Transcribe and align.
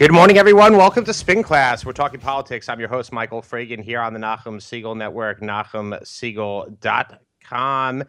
Good 0.00 0.12
morning, 0.12 0.38
everyone. 0.38 0.76
Welcome 0.78 1.04
to 1.04 1.12
Spin 1.12 1.42
Class. 1.42 1.84
We're 1.84 1.92
talking 1.92 2.20
politics. 2.20 2.70
I'm 2.70 2.80
your 2.80 2.88
host, 2.88 3.12
Michael 3.12 3.42
Fragin, 3.42 3.84
here 3.84 4.00
on 4.00 4.14
the 4.14 4.18
Nachum 4.18 4.56
Segal 4.56 4.96
Network, 4.96 5.42
NachumSegal.com. 5.42 8.04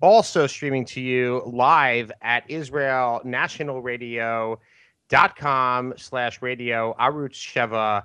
Also 0.00 0.46
streaming 0.46 0.86
to 0.86 1.02
you 1.02 1.42
live 1.44 2.10
at 2.22 2.44
Israel 2.48 3.20
National 3.26 3.82
Radio.com 3.82 4.62
slash 5.98 6.40
radio, 6.40 6.96
Arutz 6.98 7.34
Sheva 7.34 8.04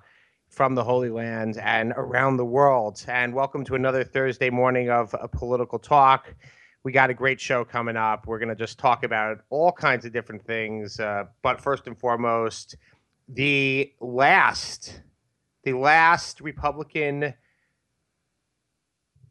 from 0.50 0.76
the 0.76 0.84
Holy 0.84 1.10
Land 1.10 1.60
and 1.60 1.94
around 1.96 2.36
the 2.36 2.44
world. 2.44 3.06
And 3.08 3.34
welcome 3.34 3.64
to 3.64 3.76
another 3.76 4.04
Thursday 4.04 4.50
morning 4.50 4.90
of 4.90 5.16
a 5.18 5.30
political 5.30 5.80
talk. 5.80 6.36
We 6.84 6.92
got 6.92 7.10
a 7.10 7.14
great 7.14 7.40
show 7.40 7.64
coming 7.64 7.96
up. 7.96 8.28
We're 8.28 8.40
going 8.40 8.50
to 8.50 8.56
just 8.56 8.78
talk 8.78 9.06
about 9.06 9.38
all 9.50 9.72
kinds 9.72 10.04
of 10.04 10.12
different 10.12 10.46
things. 10.46 11.00
Uh, 11.00 11.28
but 11.42 11.62
first 11.62 11.88
and 11.88 11.98
foremost, 11.98 12.76
the 13.30 13.94
last, 14.02 15.02
the 15.64 15.74
last 15.74 16.42
Republican 16.42 17.34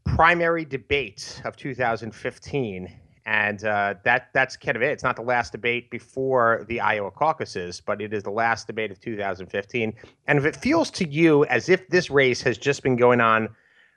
primary 0.05 0.65
debate 0.65 1.43
of 1.45 1.57
2015 1.57 3.01
and 3.29 3.62
uh, 3.65 3.95
that 4.05 4.29
that's 4.33 4.57
kind 4.57 4.74
of 4.74 4.83
it. 4.83 4.91
It's 4.91 5.02
not 5.02 5.16
the 5.16 5.23
last 5.23 5.52
debate 5.52 5.91
before 5.91 6.65
the 6.66 6.80
Iowa 6.80 7.11
caucuses, 7.11 7.79
but 7.79 8.01
it 8.01 8.15
is 8.15 8.23
the 8.23 8.30
last 8.30 8.66
debate 8.66 8.91
of 8.91 8.98
2015. 9.01 9.93
And 10.27 10.38
if 10.38 10.46
it 10.46 10.57
feels 10.57 10.91
to 10.93 11.07
you 11.07 11.45
as 11.45 11.69
if 11.69 11.87
this 11.91 12.09
race 12.09 12.41
has 12.41 12.57
just 12.57 12.82
been 12.82 12.96
going 12.96 13.21
on 13.21 13.51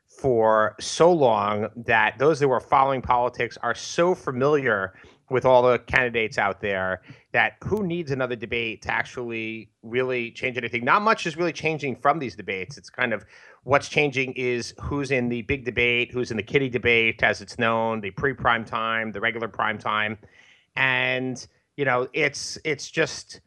for 0.10 0.76
so 0.82 1.14
long 1.14 1.70
that 1.78 2.20
those 2.20 2.42
that 2.42 2.48
were 2.50 2.60
following 2.60 3.02
politics 3.02 3.58
are 3.64 3.74
so 3.74 4.14
familiar 4.14 4.96
with 5.32 5.46
all 5.46 5.64
the 5.64 5.80
candidates 5.80 6.38
out 6.38 6.62
there 6.62 7.02
that 7.32 7.54
who 7.64 7.84
needs 7.84 8.12
another 8.12 8.36
debate 8.36 8.82
to 8.84 8.92
actually 8.92 9.72
really 9.82 10.32
change 10.32 10.58
anything? 10.58 10.84
Not 10.84 11.02
much 11.02 11.26
is 11.26 11.38
really 11.38 11.54
changing 11.54 11.96
from 11.96 12.20
these 12.20 12.36
debates. 12.36 12.78
It's 12.78 12.90
kind 12.90 13.14
of 13.14 13.26
what's 13.64 13.88
changing 13.88 14.34
is 14.34 14.74
who's 14.82 15.12
in 15.12 15.30
the 15.30 15.44
big 15.44 15.66
debate, 15.66 16.12
who's 16.12 16.32
in 16.32 16.38
the 16.38 16.44
kitty 16.44 16.70
debate, 16.70 17.24
as 17.24 17.42
it's 17.42 17.58
known, 17.58 18.02
the 18.02 18.12
pre-prime 18.12 18.66
time, 18.66 19.12
the 19.12 19.22
regular 19.22 19.48
prime 19.48 19.78
time, 19.78 20.18
and 20.76 21.48
you 21.78 21.86
know 21.86 22.08
it's 22.14 22.58
it's 22.64 22.90
just 22.90 23.42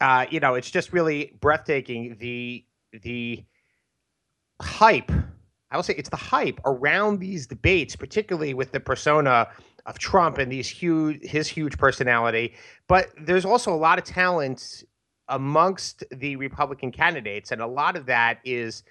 uh, 0.00 0.26
you 0.30 0.40
know 0.40 0.54
it's 0.54 0.70
just 0.70 0.92
really 0.92 1.36
breathtaking 1.40 2.16
the 2.18 2.64
the 3.02 3.44
hype. 4.62 5.10
I 5.72 5.76
will 5.76 5.84
say 5.84 5.94
it's 5.96 6.08
the 6.08 6.16
hype 6.16 6.60
around 6.64 7.20
these 7.20 7.46
debates, 7.46 7.94
particularly 7.94 8.54
with 8.54 8.72
the 8.72 8.80
persona 8.80 9.48
of 9.86 9.98
Trump 9.98 10.38
and 10.38 10.50
these 10.50 10.68
huge 10.68 11.22
his 11.22 11.48
huge 11.48 11.78
personality, 11.78 12.54
but 12.88 13.10
there's 13.20 13.44
also 13.44 13.72
a 13.72 13.76
lot 13.76 13.98
of 13.98 14.04
talent 14.04 14.84
amongst 15.28 16.04
the 16.10 16.36
Republican 16.36 16.90
candidates, 16.90 17.52
and 17.52 17.60
a 17.60 17.66
lot 17.66 17.96
of 17.96 18.06
that 18.06 18.38
is 18.44 18.82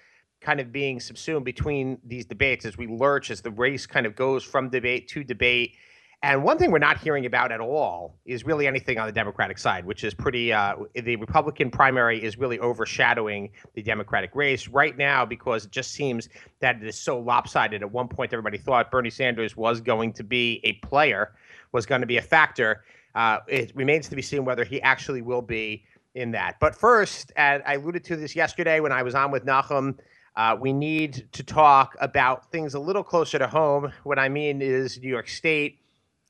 kind 0.41 0.59
of 0.59 0.71
being 0.71 0.99
subsumed 0.99 1.43
between 1.43 1.97
these 2.05 2.25
debates 2.25 2.65
as 2.65 2.77
we 2.77 2.87
lurch 2.87 3.29
as 3.29 3.41
the 3.41 3.51
race 3.51 3.85
kind 3.85 4.05
of 4.05 4.15
goes 4.15 4.43
from 4.43 4.69
debate 4.69 5.07
to 5.09 5.23
debate 5.23 5.75
and 6.21 6.43
one 6.43 6.57
thing 6.57 6.69
we're 6.69 6.79
not 6.79 6.97
hearing 6.97 7.25
about 7.25 7.51
at 7.53 7.61
all 7.61 8.19
is 8.25 8.43
really 8.43 8.67
anything 8.67 8.97
on 8.99 9.05
the 9.05 9.11
Democratic 9.13 9.57
side, 9.57 9.85
which 9.85 10.03
is 10.03 10.13
pretty. 10.13 10.51
Uh, 10.51 10.75
the 10.93 11.15
Republican 11.15 11.71
primary 11.71 12.21
is 12.21 12.37
really 12.37 12.59
overshadowing 12.59 13.49
the 13.73 13.81
Democratic 13.81 14.35
race 14.35 14.67
right 14.67 14.97
now 14.97 15.25
because 15.25 15.65
it 15.65 15.71
just 15.71 15.91
seems 15.91 16.27
that 16.59 16.75
it 16.75 16.83
is 16.83 16.99
so 16.99 17.17
lopsided. 17.17 17.81
At 17.81 17.91
one 17.91 18.09
point, 18.09 18.33
everybody 18.33 18.57
thought 18.57 18.91
Bernie 18.91 19.09
Sanders 19.09 19.55
was 19.55 19.79
going 19.79 20.11
to 20.13 20.23
be 20.23 20.59
a 20.65 20.73
player, 20.85 21.31
was 21.71 21.85
going 21.85 22.01
to 22.01 22.07
be 22.07 22.17
a 22.17 22.21
factor. 22.21 22.83
Uh, 23.15 23.37
it 23.47 23.71
remains 23.73 24.09
to 24.09 24.15
be 24.17 24.21
seen 24.21 24.43
whether 24.43 24.65
he 24.65 24.81
actually 24.81 25.21
will 25.21 25.41
be 25.41 25.85
in 26.15 26.31
that. 26.31 26.59
But 26.59 26.75
first, 26.75 27.31
and 27.37 27.63
I 27.65 27.75
alluded 27.75 28.03
to 28.05 28.17
this 28.17 28.35
yesterday 28.35 28.81
when 28.81 28.91
I 28.91 29.03
was 29.03 29.15
on 29.15 29.31
with 29.31 29.45
Nachum. 29.45 29.97
Uh, 30.35 30.55
we 30.59 30.71
need 30.71 31.27
to 31.31 31.43
talk 31.43 31.95
about 31.99 32.49
things 32.51 32.73
a 32.73 32.79
little 32.79 33.03
closer 33.03 33.39
to 33.39 33.47
home. 33.47 33.91
What 34.03 34.19
I 34.19 34.29
mean 34.29 34.61
is 34.61 34.99
New 34.99 35.09
York 35.09 35.27
State 35.27 35.79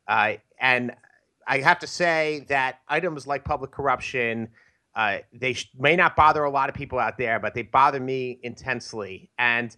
uh, 0.09 0.33
and 0.59 0.91
I 1.47 1.59
have 1.59 1.79
to 1.79 1.87
say 1.87 2.45
that 2.49 2.79
items 2.87 3.27
like 3.27 3.45
public 3.45 3.71
corruption, 3.71 4.49
uh, 4.95 5.19
they 5.31 5.53
sh- 5.53 5.71
may 5.77 5.95
not 5.95 6.15
bother 6.15 6.43
a 6.43 6.49
lot 6.49 6.67
of 6.67 6.75
people 6.75 6.97
out 6.99 7.17
there, 7.17 7.39
but 7.39 7.53
they 7.53 7.61
bother 7.61 7.99
me 7.99 8.39
intensely. 8.43 9.29
And 9.37 9.75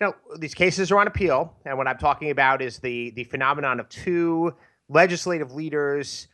you 0.00 0.06
know, 0.06 0.14
these 0.38 0.54
cases 0.54 0.92
are 0.92 0.98
on 0.98 1.06
appeal, 1.06 1.54
and 1.64 1.78
what 1.78 1.88
I'm 1.88 1.96
talking 1.96 2.30
about 2.30 2.60
is 2.60 2.78
the 2.78 3.10
the 3.10 3.24
phenomenon 3.24 3.80
of 3.80 3.88
two 3.88 4.54
legislative 4.90 5.52
leaders 5.52 6.28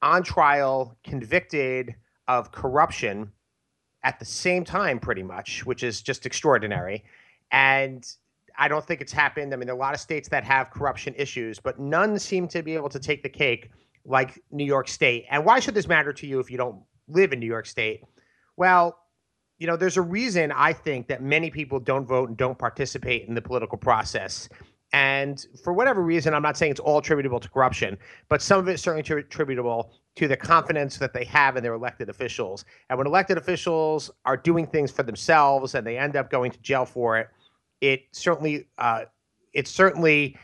on 0.00 0.22
trial, 0.22 0.96
convicted 1.02 1.96
of 2.28 2.52
corruption 2.52 3.32
at 4.04 4.20
the 4.20 4.24
same 4.24 4.64
time, 4.64 5.00
pretty 5.00 5.24
much, 5.24 5.66
which 5.66 5.82
is 5.82 6.00
just 6.00 6.26
extraordinary. 6.26 7.02
And 7.50 8.06
I 8.58 8.68
don't 8.68 8.84
think 8.84 9.00
it's 9.00 9.12
happened. 9.12 9.54
I 9.54 9.56
mean, 9.56 9.66
there 9.66 9.74
are 9.74 9.78
a 9.78 9.80
lot 9.80 9.94
of 9.94 10.00
states 10.00 10.28
that 10.30 10.44
have 10.44 10.70
corruption 10.70 11.14
issues, 11.16 11.60
but 11.60 11.78
none 11.78 12.18
seem 12.18 12.48
to 12.48 12.62
be 12.62 12.74
able 12.74 12.88
to 12.88 12.98
take 12.98 13.22
the 13.22 13.28
cake 13.28 13.70
like 14.04 14.42
New 14.50 14.64
York 14.64 14.88
State. 14.88 15.26
And 15.30 15.44
why 15.44 15.60
should 15.60 15.74
this 15.74 15.86
matter 15.86 16.12
to 16.12 16.26
you 16.26 16.40
if 16.40 16.50
you 16.50 16.58
don't 16.58 16.82
live 17.06 17.32
in 17.32 17.38
New 17.38 17.46
York 17.46 17.66
State? 17.66 18.02
Well, 18.56 18.98
you 19.58 19.66
know, 19.66 19.76
there's 19.76 19.96
a 19.96 20.02
reason 20.02 20.52
I 20.52 20.72
think 20.72 21.08
that 21.08 21.22
many 21.22 21.50
people 21.50 21.78
don't 21.78 22.06
vote 22.06 22.28
and 22.28 22.36
don't 22.36 22.58
participate 22.58 23.28
in 23.28 23.34
the 23.34 23.42
political 23.42 23.78
process. 23.78 24.48
And 24.92 25.44
for 25.62 25.72
whatever 25.72 26.02
reason, 26.02 26.32
I'm 26.32 26.42
not 26.42 26.56
saying 26.56 26.72
it's 26.72 26.80
all 26.80 26.98
attributable 26.98 27.40
to 27.40 27.48
corruption, 27.48 27.98
but 28.28 28.40
some 28.40 28.58
of 28.58 28.68
it 28.68 28.74
is 28.74 28.82
certainly 28.82 29.20
attributable 29.20 29.92
to 30.16 30.26
the 30.26 30.36
confidence 30.36 30.96
that 30.96 31.12
they 31.12 31.24
have 31.24 31.56
in 31.56 31.62
their 31.62 31.74
elected 31.74 32.08
officials. 32.08 32.64
And 32.88 32.96
when 32.96 33.06
elected 33.06 33.36
officials 33.36 34.10
are 34.24 34.36
doing 34.36 34.66
things 34.66 34.90
for 34.90 35.02
themselves 35.02 35.74
and 35.74 35.86
they 35.86 35.98
end 35.98 36.16
up 36.16 36.30
going 36.30 36.50
to 36.52 36.58
jail 36.60 36.86
for 36.86 37.18
it, 37.18 37.28
it 37.80 38.02
certainly 38.12 38.68
uh, 38.78 39.04
it 39.52 39.68
certainly 39.68 40.36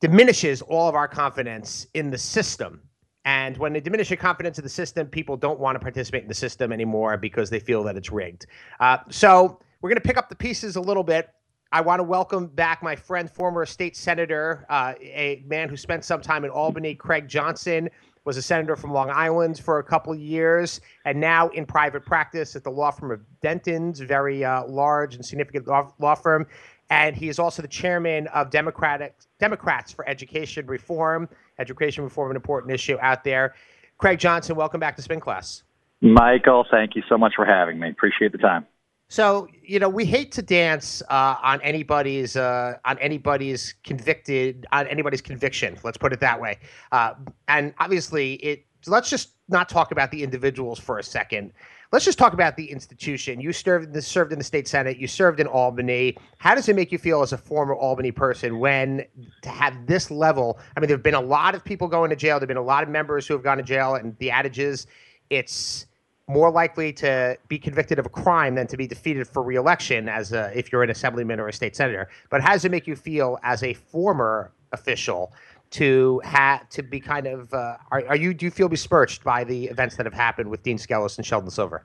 diminishes 0.00 0.62
all 0.62 0.88
of 0.88 0.94
our 0.94 1.08
confidence 1.08 1.86
in 1.94 2.10
the 2.10 2.18
system. 2.18 2.80
And 3.26 3.56
when 3.58 3.74
they 3.74 3.80
diminish 3.80 4.08
your 4.08 4.16
confidence 4.16 4.58
in 4.58 4.64
the 4.64 4.70
system, 4.70 5.06
people 5.06 5.36
don't 5.36 5.60
want 5.60 5.76
to 5.76 5.78
participate 5.80 6.22
in 6.22 6.28
the 6.28 6.34
system 6.34 6.72
anymore 6.72 7.18
because 7.18 7.50
they 7.50 7.60
feel 7.60 7.82
that 7.84 7.96
it's 7.96 8.10
rigged. 8.10 8.46
Uh, 8.80 8.98
so 9.10 9.60
we're 9.80 9.90
going 9.90 10.00
to 10.00 10.06
pick 10.06 10.16
up 10.16 10.30
the 10.30 10.36
pieces 10.36 10.76
a 10.76 10.80
little 10.80 11.02
bit. 11.02 11.28
I 11.72 11.82
want 11.82 12.00
to 12.00 12.04
welcome 12.04 12.46
back 12.46 12.82
my 12.82 12.96
friend, 12.96 13.30
former 13.30 13.64
state 13.66 13.96
senator, 13.96 14.66
uh, 14.70 14.94
a 15.00 15.44
man 15.46 15.68
who 15.68 15.76
spent 15.76 16.04
some 16.04 16.20
time 16.20 16.44
in 16.44 16.50
Albany, 16.50 16.94
Craig 16.94 17.28
Johnson 17.28 17.88
was 18.24 18.36
a 18.36 18.42
senator 18.42 18.76
from 18.76 18.92
Long 18.92 19.10
Island 19.10 19.58
for 19.58 19.78
a 19.78 19.84
couple 19.84 20.12
of 20.12 20.20
years, 20.20 20.80
and 21.04 21.18
now 21.18 21.48
in 21.48 21.66
private 21.66 22.04
practice 22.04 22.54
at 22.54 22.64
the 22.64 22.70
law 22.70 22.90
firm 22.90 23.10
of 23.10 23.20
Dentons, 23.42 23.98
very 23.98 24.44
uh, 24.44 24.64
large 24.66 25.14
and 25.14 25.24
significant 25.24 25.66
law, 25.66 25.92
law, 25.98 26.14
firm. 26.14 26.46
And 26.90 27.14
he 27.14 27.28
is 27.28 27.38
also 27.38 27.62
the 27.62 27.68
chairman 27.68 28.26
of 28.28 28.50
Democratic 28.50 29.14
Democrats 29.38 29.92
for 29.92 30.08
Education 30.08 30.66
Reform. 30.66 31.28
Education 31.58 32.04
reform, 32.04 32.30
an 32.30 32.36
important 32.36 32.72
issue 32.72 32.96
out 33.00 33.22
there. 33.22 33.54
Craig 33.98 34.18
Johnson, 34.18 34.56
welcome 34.56 34.80
back 34.80 34.96
to 34.96 35.02
Spin 35.02 35.20
Class. 35.20 35.62
Michael, 36.00 36.66
thank 36.70 36.96
you 36.96 37.02
so 37.08 37.18
much 37.18 37.34
for 37.36 37.44
having 37.44 37.78
me. 37.78 37.90
Appreciate 37.90 38.32
the 38.32 38.38
time. 38.38 38.66
So 39.10 39.48
you 39.62 39.80
know, 39.80 39.88
we 39.88 40.04
hate 40.04 40.30
to 40.32 40.42
dance 40.42 41.02
uh, 41.10 41.34
on 41.42 41.60
anybody's 41.62 42.36
uh, 42.36 42.78
on 42.84 42.96
anybody's 43.00 43.74
convicted 43.82 44.66
on 44.70 44.86
anybody's 44.86 45.20
conviction. 45.20 45.76
Let's 45.82 45.98
put 45.98 46.12
it 46.12 46.20
that 46.20 46.40
way. 46.40 46.58
Uh, 46.92 47.14
and 47.48 47.74
obviously, 47.78 48.34
it. 48.34 48.64
Let's 48.86 49.10
just 49.10 49.32
not 49.48 49.68
talk 49.68 49.90
about 49.90 50.10
the 50.10 50.22
individuals 50.22 50.78
for 50.78 50.98
a 50.98 51.02
second. 51.02 51.52
Let's 51.92 52.04
just 52.04 52.18
talk 52.18 52.32
about 52.32 52.56
the 52.56 52.70
institution. 52.70 53.40
You 53.40 53.52
served 53.52 53.86
in 53.86 53.92
the, 53.92 54.00
served 54.00 54.32
in 54.32 54.38
the 54.38 54.44
state 54.44 54.68
senate. 54.68 54.96
You 54.96 55.08
served 55.08 55.40
in 55.40 55.48
Albany. 55.48 56.16
How 56.38 56.54
does 56.54 56.68
it 56.68 56.76
make 56.76 56.92
you 56.92 56.96
feel 56.96 57.20
as 57.20 57.32
a 57.32 57.36
former 57.36 57.74
Albany 57.74 58.12
person 58.12 58.58
when 58.60 59.04
to 59.42 59.48
have 59.48 59.86
this 59.86 60.10
level? 60.10 60.60
I 60.76 60.80
mean, 60.80 60.86
there 60.86 60.96
have 60.96 61.02
been 61.02 61.14
a 61.14 61.20
lot 61.20 61.54
of 61.54 61.64
people 61.64 61.88
going 61.88 62.10
to 62.10 62.16
jail. 62.16 62.38
There've 62.38 62.48
been 62.48 62.56
a 62.56 62.62
lot 62.62 62.84
of 62.84 62.88
members 62.88 63.26
who 63.26 63.34
have 63.34 63.42
gone 63.42 63.56
to 63.56 63.62
jail, 63.64 63.96
and 63.96 64.16
the 64.18 64.30
adage 64.30 64.60
is, 64.60 64.86
it's 65.30 65.86
more 66.30 66.50
likely 66.50 66.92
to 66.92 67.36
be 67.48 67.58
convicted 67.58 67.98
of 67.98 68.06
a 68.06 68.08
crime 68.08 68.54
than 68.54 68.66
to 68.68 68.76
be 68.76 68.86
defeated 68.86 69.26
for 69.26 69.42
reelection 69.42 70.08
as 70.08 70.32
a, 70.32 70.56
if 70.56 70.70
you're 70.70 70.82
an 70.82 70.90
assemblyman 70.90 71.40
or 71.40 71.48
a 71.48 71.52
state 71.52 71.74
senator. 71.74 72.08
But 72.30 72.40
how 72.40 72.52
does 72.52 72.64
it 72.64 72.70
make 72.70 72.86
you 72.86 72.94
feel 72.94 73.38
as 73.42 73.62
a 73.62 73.74
former 73.74 74.52
official 74.72 75.32
to 75.70 76.20
have 76.24 76.68
to 76.70 76.82
be 76.82 77.00
kind 77.00 77.26
of 77.26 77.52
uh, 77.52 77.76
are, 77.90 78.04
are 78.08 78.16
you 78.16 78.34
do 78.34 78.44
you 78.44 78.50
feel 78.50 78.68
besmirched 78.68 79.22
by 79.22 79.44
the 79.44 79.66
events 79.66 79.96
that 79.96 80.06
have 80.06 80.14
happened 80.14 80.50
with 80.50 80.62
Dean 80.62 80.78
Skelos 80.78 81.16
and 81.16 81.26
Sheldon 81.26 81.50
Silver? 81.50 81.84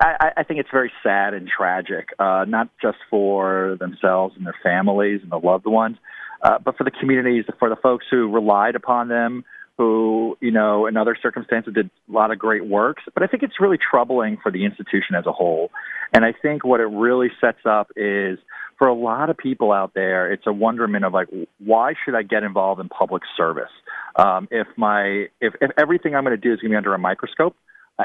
I, 0.00 0.32
I 0.38 0.42
think 0.42 0.58
it's 0.58 0.70
very 0.72 0.92
sad 1.02 1.32
and 1.32 1.48
tragic, 1.48 2.08
uh, 2.18 2.44
not 2.48 2.68
just 2.80 2.98
for 3.08 3.76
themselves 3.78 4.34
and 4.36 4.44
their 4.44 4.56
families 4.60 5.20
and 5.22 5.30
the 5.30 5.38
loved 5.38 5.66
ones, 5.66 5.96
uh, 6.42 6.58
but 6.58 6.76
for 6.76 6.82
the 6.82 6.90
communities, 6.90 7.44
for 7.60 7.68
the 7.68 7.76
folks 7.76 8.06
who 8.10 8.28
relied 8.28 8.74
upon 8.74 9.06
them, 9.06 9.44
who, 9.82 10.38
you 10.40 10.52
know, 10.52 10.86
in 10.86 10.96
other 10.96 11.16
circumstances 11.20 11.74
did 11.74 11.90
a 12.08 12.12
lot 12.12 12.30
of 12.30 12.38
great 12.38 12.64
works. 12.64 13.02
But 13.12 13.24
I 13.24 13.26
think 13.26 13.42
it's 13.42 13.60
really 13.60 13.78
troubling 13.78 14.38
for 14.40 14.52
the 14.52 14.64
institution 14.64 15.16
as 15.18 15.26
a 15.26 15.32
whole. 15.32 15.70
And 16.12 16.24
I 16.24 16.32
think 16.40 16.64
what 16.64 16.78
it 16.78 16.86
really 16.86 17.30
sets 17.40 17.66
up 17.68 17.90
is 17.96 18.38
for 18.78 18.86
a 18.86 18.94
lot 18.94 19.28
of 19.28 19.36
people 19.36 19.72
out 19.72 19.92
there, 19.92 20.32
it's 20.32 20.46
a 20.46 20.52
wonderment 20.52 21.04
of 21.04 21.12
like, 21.12 21.26
why 21.58 21.94
should 22.04 22.14
I 22.14 22.22
get 22.22 22.44
involved 22.44 22.80
in 22.80 22.88
public 22.88 23.24
service? 23.36 23.72
Um, 24.14 24.46
if 24.52 24.68
my 24.76 25.26
if, 25.40 25.54
if 25.60 25.70
everything 25.76 26.14
I'm 26.14 26.22
going 26.22 26.36
to 26.38 26.40
do 26.40 26.52
is 26.52 26.60
going 26.60 26.70
to 26.70 26.74
be 26.74 26.76
under 26.76 26.94
a 26.94 26.98
microscope, 26.98 27.56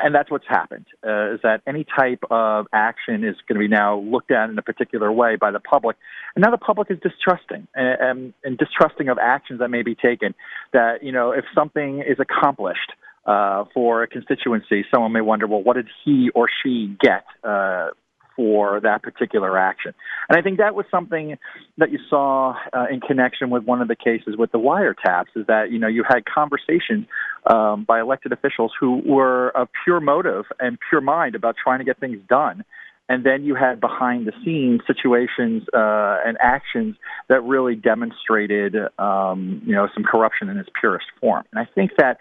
and 0.04 0.14
that's 0.14 0.30
what's 0.32 0.48
happened. 0.48 0.86
Uh, 1.06 1.34
is 1.34 1.40
that 1.44 1.62
any 1.68 1.86
type 1.98 2.24
of 2.30 2.68
action 2.74 3.24
is 3.24 3.36
going 3.48 3.56
to 3.56 3.60
be 3.60 3.68
now 3.68 4.00
looked 4.00 4.32
at 4.32 4.50
in 4.50 4.58
a 4.58 4.62
particular 4.62 5.12
way 5.12 5.36
by 5.36 5.52
the 5.52 5.60
public, 5.60 5.98
and 6.36 6.44
now 6.44 6.52
the 6.52 6.58
public 6.58 6.90
is 6.90 6.98
distrusting 7.02 7.68
and, 7.76 7.98
and, 8.00 8.34
and 8.44 8.58
distrusting 8.58 9.10
of 9.10 9.18
actions 9.22 9.60
that 9.60 9.70
may 9.70 9.84
be 9.84 9.96
taken. 9.96 10.34
That 10.74 11.04
you 11.04 11.12
know, 11.12 11.32
if 11.32 11.46
something 11.56 12.00
is 12.08 12.18
accomplished. 12.20 12.92
Uh, 13.26 13.66
for 13.74 14.04
a 14.04 14.08
constituency, 14.08 14.86
someone 14.90 15.12
may 15.12 15.20
wonder, 15.20 15.46
well, 15.48 15.62
what 15.62 15.76
did 15.76 15.90
he 16.06 16.30
or 16.34 16.48
she 16.64 16.96
get 17.02 17.26
uh, 17.44 17.90
for 18.38 18.80
that 18.80 19.04
particular 19.04 19.58
action. 19.58 19.94
And 20.30 20.40
I 20.40 20.42
think 20.42 20.60
that 20.60 20.76
was 20.76 20.86
something 20.90 21.38
that 21.78 21.92
you 21.92 22.00
saw 22.10 22.56
uh, 22.72 22.86
in 22.90 23.02
connection 23.02 23.50
with 23.50 23.64
one 23.66 23.82
of 23.82 23.90
the 23.90 23.96
cases 23.96 24.36
with 24.38 24.52
the 24.54 24.60
wiretaps 24.60 25.36
is 25.36 25.46
that, 25.48 25.72
you 25.72 25.80
know, 25.80 25.88
you 25.88 26.04
had 26.08 26.24
conversations 26.24 27.08
um, 27.54 27.84
by 27.84 28.00
elected 28.00 28.32
officials 28.32 28.72
who 28.80 29.02
were 29.06 29.50
of 29.50 29.68
pure 29.84 30.00
motive 30.00 30.46
and 30.60 30.78
pure 30.90 31.02
mind 31.02 31.36
about 31.36 31.56
trying 31.62 31.80
to 31.80 31.86
get 31.86 32.00
things 32.00 32.20
done. 32.30 32.64
And 33.10 33.26
then 33.26 33.46
you 33.46 33.56
had 33.56 33.80
behind 33.80 34.28
the 34.28 34.34
scenes 34.44 34.82
situations 34.86 35.64
uh, 35.74 36.18
and 36.26 36.38
actions 36.42 36.98
that 37.30 37.42
really 37.42 37.76
demonstrated, 37.76 38.76
um, 39.00 39.62
you 39.66 39.74
know, 39.74 39.88
some 39.94 40.04
corruption 40.04 40.50
in 40.50 40.58
its 40.58 40.70
purest 40.80 41.08
form. 41.20 41.46
And 41.52 41.60
I 41.60 41.68
think 41.74 41.92
that 41.98 42.18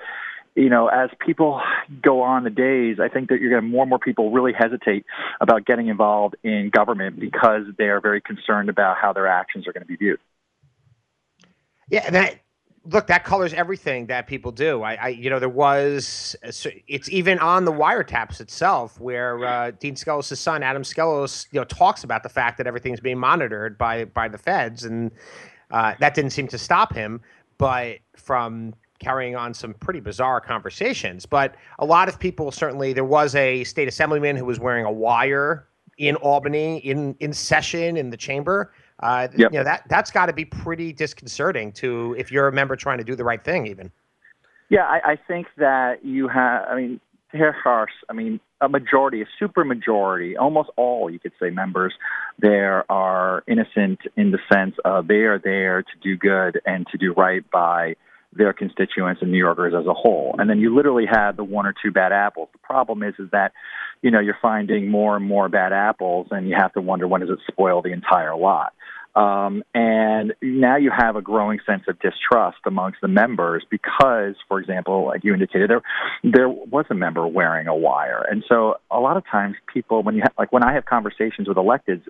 you 0.57 0.71
know, 0.71 0.89
as 0.89 1.11
people 1.21 1.61
go 2.03 2.23
on 2.23 2.43
the 2.43 2.51
days, 2.51 2.97
I 2.99 3.09
think 3.09 3.29
that 3.29 3.41
you're 3.41 3.51
going 3.51 3.63
to 3.63 3.69
more 3.69 3.83
and 3.83 3.91
more 3.91 3.99
people 3.99 4.31
really 4.33 4.55
hesitate 4.55 5.05
about 5.41 5.67
getting 5.67 5.89
involved 5.89 6.35
in 6.43 6.71
government 6.71 7.21
because 7.21 7.65
they 7.77 7.85
are 7.85 8.01
very 8.01 8.23
concerned 8.23 8.71
about 8.71 8.97
how 8.97 9.13
their 9.13 9.27
actions 9.27 9.69
are 9.69 9.73
going 9.73 9.83
to 9.83 9.87
be 9.87 9.97
viewed. 9.97 10.19
Yeah, 11.91 12.05
and 12.07 12.15
that 12.15 12.41
look 12.89 13.07
that 13.09 13.25
colors 13.25 13.53
everything 13.53 14.07
that 14.07 14.27
people 14.27 14.51
do. 14.51 14.83
I, 14.83 14.95
I 14.95 15.09
you 15.09 15.29
know, 15.29 15.39
there 15.39 15.49
was 15.49 16.35
it's 16.43 17.09
even 17.11 17.39
on 17.39 17.67
the 17.67 17.73
wiretaps 17.73 18.41
itself 18.41 18.99
where 18.99 19.45
uh, 19.45 19.71
Dean 19.73 19.95
Skelos' 19.95 20.37
son, 20.37 20.63
Adam 20.63 20.83
Skelos, 20.83 21.47
you 21.53 21.61
know, 21.61 21.65
talks 21.65 22.03
about 22.03 22.23
the 22.23 22.29
fact 22.29 22.57
that 22.59 22.67
everything's 22.67 23.01
being 23.01 23.19
monitored 23.19 23.77
by 23.77 24.07
by 24.07 24.27
the 24.27 24.39
feds, 24.39 24.85
and 24.85 25.11
uh, 25.71 25.95
that 26.01 26.15
didn't 26.15 26.31
seem 26.31 26.49
to 26.49 26.59
stop 26.59 26.95
him. 26.95 27.21
But 27.59 27.99
from 28.17 28.75
carrying 28.99 29.37
on 29.37 29.55
some 29.55 29.75
pretty 29.75 30.01
bizarre 30.01 30.41
conversations. 30.41 31.27
But 31.27 31.55
a 31.79 31.85
lot 31.85 32.09
of 32.09 32.19
people 32.19 32.51
certainly 32.51 32.93
there 32.93 33.05
was 33.05 33.35
a 33.35 33.65
state 33.65 33.89
assemblyman 33.89 34.37
who 34.37 34.45
was 34.45 34.59
wearing 34.61 34.85
a 34.85 34.93
wire 34.93 35.67
in 35.99 36.17
Albany 36.17 36.79
in 36.79 37.17
in 37.21 37.33
session 37.33 37.97
in 37.97 38.11
the 38.11 38.17
chamber. 38.17 38.73
Uh, 39.01 39.29
yep. 39.37 39.53
You 39.53 39.59
know 39.59 39.65
that 39.65 39.85
that's 39.89 40.11
got 40.11 40.27
to 40.27 40.33
be 40.33 40.45
pretty 40.45 40.93
disconcerting 40.93 41.73
to 41.73 42.15
if 42.19 42.33
you're 42.33 42.49
a 42.49 42.53
member 42.53 42.77
trying 42.77 42.99
to 42.99 43.05
do 43.05 43.15
the 43.15 43.25
right 43.25 43.43
thing, 43.43 43.67
even. 43.67 43.91
Yeah, 44.69 44.85
I, 44.85 45.13
I 45.13 45.17
think 45.29 45.47
that 45.59 46.05
you 46.05 46.29
have. 46.29 46.67
I 46.69 46.77
mean, 46.77 47.01
Harsh. 47.33 47.93
I 48.09 48.13
mean, 48.13 48.41
a 48.61 48.69
majority, 48.69 49.21
a 49.23 49.27
super 49.39 49.65
majority, 49.65 50.37
almost 50.37 50.71
all 50.77 51.11
you 51.11 51.19
could 51.19 51.33
say 51.41 51.51
members 51.51 51.95
there 52.39 52.91
are 52.91 53.43
innocent 53.47 54.01
in 54.17 54.31
the 54.31 54.39
sense 54.53 54.75
of 54.85 55.09
they 55.09 55.23
are 55.23 55.39
there 55.39 55.83
to 55.83 55.99
do 56.03 56.17
good 56.17 56.61
and 56.67 56.87
to 56.89 56.99
do 56.99 57.13
right 57.13 57.49
by 57.51 57.97
their 58.37 58.53
constituents 58.53 59.23
and 59.23 59.31
New 59.31 59.39
Yorkers 59.39 59.75
as 59.79 59.87
a 59.87 59.95
whole. 59.95 60.35
And 60.39 60.49
then 60.49 60.59
you 60.59 60.75
literally 60.75 61.07
have 61.11 61.37
the 61.37 61.45
one 61.45 61.67
or 61.67 61.75
two 61.83 61.91
bad 61.91 62.13
apples. 62.13 62.49
The 62.53 62.59
problem 62.59 63.03
is 63.03 63.15
is 63.19 63.31
that, 63.33 63.53
you 64.03 64.11
know, 64.11 64.21
you're 64.21 64.39
finding 64.41 64.91
more 64.91 65.17
and 65.17 65.25
more 65.25 65.49
bad 65.49 65.73
apples 65.73 66.29
and 66.31 66.49
you 66.49 66.55
have 66.57 66.73
to 66.75 66.81
wonder 66.81 67.09
when 67.09 67.21
does 67.21 67.31
it 67.31 67.39
spoil 67.49 67.83
the 67.83 67.93
entire 67.93 68.37
lot. 68.37 68.73
Um, 69.17 69.63
and 69.75 70.35
now 70.43 70.77
you 70.77 70.91
have 70.95 71.17
a 71.17 71.23
growing 71.23 71.59
sense 71.67 71.85
of 71.89 71.99
distrust 72.01 72.59
amongst 72.67 73.01
the 73.01 73.09
members 73.09 73.65
because, 73.71 74.35
for 74.47 74.61
example, 74.61 75.07
like 75.07 75.25
you 75.25 75.33
indicated, 75.33 75.71
there 75.71 75.81
there 76.23 76.51
was 76.51 76.85
a 76.91 76.95
member 76.95 77.27
wearing 77.27 77.67
a 77.67 77.75
wire, 77.75 78.27
and 78.31 78.45
so 78.47 78.75
a 78.91 79.01
lot 79.01 79.17
of 79.17 79.25
times 79.25 79.57
people, 79.73 80.03
when 80.03 80.17
you 80.17 80.23
ha- 80.23 80.35
like 80.39 80.53
when 80.53 80.63
I 80.63 80.75
have 80.75 80.85
conversations 80.85 81.49
with 81.49 81.57
electeds, 81.57 82.03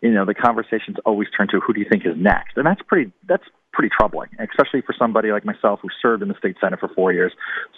you 0.00 0.12
know, 0.12 0.24
the 0.24 0.34
conversations 0.34 0.96
always 1.04 1.26
turn 1.36 1.48
to 1.48 1.58
who 1.58 1.74
do 1.74 1.80
you 1.80 1.86
think 1.90 2.06
is 2.06 2.14
next, 2.16 2.56
and 2.56 2.64
that's 2.64 2.82
pretty 2.86 3.10
that's 3.26 3.44
pretty 3.74 3.90
troubling, 3.94 4.30
especially 4.38 4.80
for 4.80 4.94
somebody 4.98 5.32
like 5.32 5.44
myself 5.44 5.80
who 5.82 5.88
served 6.00 6.22
in 6.22 6.28
the 6.28 6.38
state 6.38 6.56
senate 6.60 6.80
for 6.80 6.88
four 6.88 7.12
years, 7.12 7.32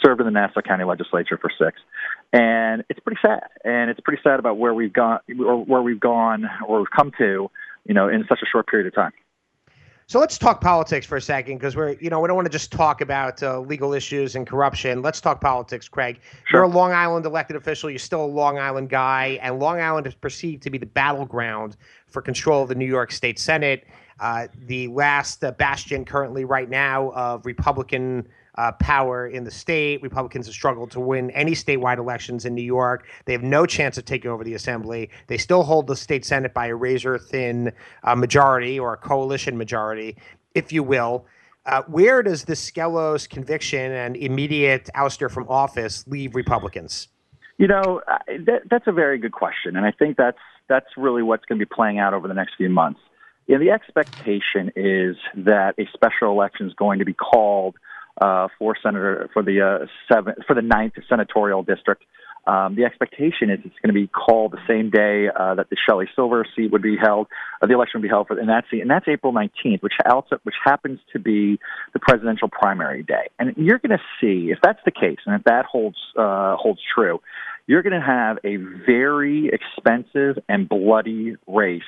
served 0.05 0.21
in 0.21 0.27
the 0.27 0.31
Nassau 0.31 0.61
County 0.61 0.85
Legislature 0.85 1.39
for 1.41 1.51
six, 1.59 1.81
and 2.33 2.85
it's 2.89 3.01
pretty 3.01 3.21
sad. 3.25 3.49
And 3.65 3.91
it's 3.91 4.01
pretty 4.01 4.23
sad 4.23 4.39
about 4.39 4.59
where 4.59 4.75
we've 4.75 4.93
gone, 4.93 5.21
or 5.45 5.65
where 5.65 5.83
we've 5.83 6.01
gone, 6.01 6.49
or 6.69 6.81
we've 6.81 6.91
come 6.95 7.11
to, 7.19 7.51
you 7.85 7.95
know, 7.95 8.09
in 8.09 8.25
such 8.29 8.41
a 8.43 8.47
short 8.47 8.69
period 8.69 8.87
of 8.87 8.95
time. 8.95 9.13
So 10.09 10.21
let's 10.21 10.39
talk 10.39 10.61
politics 10.61 11.05
for 11.05 11.17
a 11.17 11.21
second 11.21 11.59
because 11.59 11.75
we're, 11.75 11.95
you 11.95 12.11
know, 12.11 12.21
we 12.21 12.29
don't 12.29 12.37
want 12.37 12.47
to 12.47 12.53
just 12.53 12.71
talk 12.71 13.01
about 13.01 13.43
uh, 13.43 13.59
legal 13.59 13.93
issues 13.93 14.37
and 14.37 14.47
corruption. 14.47 15.03
Let's 15.03 15.21
talk 15.21 15.41
politics, 15.41 15.89
Craig. 15.89 16.21
Sure. 16.45 16.61
You're 16.61 16.63
a 16.63 16.69
Long 16.69 16.93
Island 16.93 17.27
elected 17.27 17.57
official. 17.57 17.91
You're 17.91 17.99
still 17.99 18.25
a 18.25 18.27
Long 18.27 18.57
Island 18.57 18.89
guy, 18.89 19.41
and 19.43 19.59
Long 19.59 19.81
Island 19.81 20.07
is 20.07 20.15
perceived 20.15 20.63
to 20.63 20.71
be 20.71 20.79
the 20.79 20.87
battleground 20.87 21.77
for 22.07 22.23
control 22.23 22.63
of 22.63 22.69
the 22.69 22.77
New 22.77 22.87
York 22.87 23.11
State 23.11 23.41
Senate. 23.41 23.85
Uh, 24.19 24.47
the 24.67 24.89
last 24.89 25.45
uh, 25.45 25.53
bastion 25.53 26.05
currently, 26.05 26.45
right 26.45 26.71
now, 26.71 27.11
of 27.11 27.45
Republican 27.45 28.27
uh, 28.57 28.73
power 28.73 29.29
in 29.29 29.45
the 29.45 29.51
state. 29.51 30.03
Republicans 30.03 30.47
have 30.47 30.55
struggled 30.55 30.91
to 30.91 31.01
win 31.01 31.31
any 31.33 31.53
statewide 31.53 31.99
elections 31.99 32.45
in 32.45 32.55
New 32.55 32.63
York. 32.63 33.07
They 33.27 33.33
have 33.33 33.43
no 33.43 33.67
chance 33.67 33.99
of 33.99 34.05
taking 34.05 34.31
over 34.31 34.45
the 34.45 34.55
assembly. 34.55 35.11
They 35.27 35.37
still 35.37 35.63
hold 35.63 35.87
the 35.87 35.97
state 35.97 36.25
senate 36.25 36.55
by 36.55 36.69
a 36.69 36.75
razor 36.75 37.19
thin 37.19 37.73
uh, 38.05 38.15
majority 38.15 38.79
or 38.79 38.95
a 38.95 38.97
coalition 38.97 39.59
majority, 39.59 40.17
if 40.55 40.73
you 40.73 40.83
will. 40.83 41.27
Uh, 41.67 41.83
where 41.89 42.23
does 42.23 42.45
the 42.45 42.55
Skelos 42.55 43.29
conviction 43.29 43.93
and 43.93 44.17
immediate 44.17 44.89
ouster 44.95 45.31
from 45.31 45.47
office 45.49 46.07
leave 46.07 46.35
Republicans? 46.35 47.09
You 47.59 47.67
know, 47.67 48.03
that, 48.29 48.63
that's 48.71 48.87
a 48.87 48.93
very 48.93 49.19
good 49.19 49.33
question, 49.33 49.77
and 49.77 49.85
I 49.85 49.91
think 49.91 50.17
that's 50.17 50.39
that's 50.69 50.87
really 50.97 51.23
what's 51.23 51.45
going 51.47 51.59
to 51.59 51.65
be 51.65 51.73
playing 51.73 51.99
out 51.99 52.13
over 52.13 52.29
the 52.29 52.35
next 52.35 52.55
few 52.57 52.69
months. 52.69 53.01
Yeah, 53.47 53.59
the 53.59 53.71
expectation 53.71 54.73
is 54.75 55.17
that 55.37 55.75
a 55.79 55.87
special 55.95 56.33
election 56.33 56.67
is 56.67 56.75
going 56.75 56.99
to 56.99 57.05
be 57.05 57.15
called 57.15 57.77
uh, 58.21 58.49
for 58.59 58.75
senator 58.83 59.29
for 59.33 59.43
the 59.43 59.61
uh, 59.61 59.87
seventh 60.13 60.39
for 60.47 60.55
the 60.55 60.63
ninth 60.63 60.95
senatorial 61.09 61.63
district. 61.63 62.03
Um, 62.47 62.77
the 62.77 62.85
expectation 62.85 63.51
is 63.51 63.59
it's 63.65 63.75
going 63.83 63.93
to 63.93 64.01
be 64.01 64.07
called 64.07 64.53
the 64.53 64.63
same 64.69 64.91
day 64.91 65.29
uh, 65.29 65.57
that 65.57 65.69
the 65.69 65.77
Shelley 65.77 66.07
Silver 66.15 66.47
seat 66.55 66.71
would 66.71 66.83
be 66.83 66.97
held, 66.97 67.27
uh, 67.61 67.67
the 67.67 67.75
election 67.75 68.01
would 68.01 68.07
be 68.07 68.09
held 68.09 68.29
for, 68.29 68.39
and 68.39 68.49
that's 68.49 68.69
and 68.71 68.89
that's 68.89 69.07
April 69.09 69.33
19th, 69.33 69.83
which 69.83 69.95
also, 70.09 70.39
which 70.45 70.55
happens 70.65 71.01
to 71.13 71.19
be 71.19 71.59
the 71.93 71.99
presidential 71.99 72.49
primary 72.49 73.03
day. 73.03 73.29
And 73.39 73.53
you're 73.57 73.79
going 73.79 73.99
to 73.99 74.03
see 74.21 74.51
if 74.53 74.59
that's 74.63 74.79
the 74.85 74.93
case, 74.93 75.19
and 75.27 75.35
if 75.35 75.45
that 75.45 75.67
holds 75.67 75.99
uh, 76.17 76.57
holds 76.57 76.81
true, 76.95 77.21
you're 77.67 77.83
going 77.83 78.01
to 78.01 78.07
have 78.07 78.39
a 78.45 78.57
very 78.57 79.51
expensive 79.53 80.43
and 80.49 80.69
bloody 80.69 81.37
race 81.49 81.83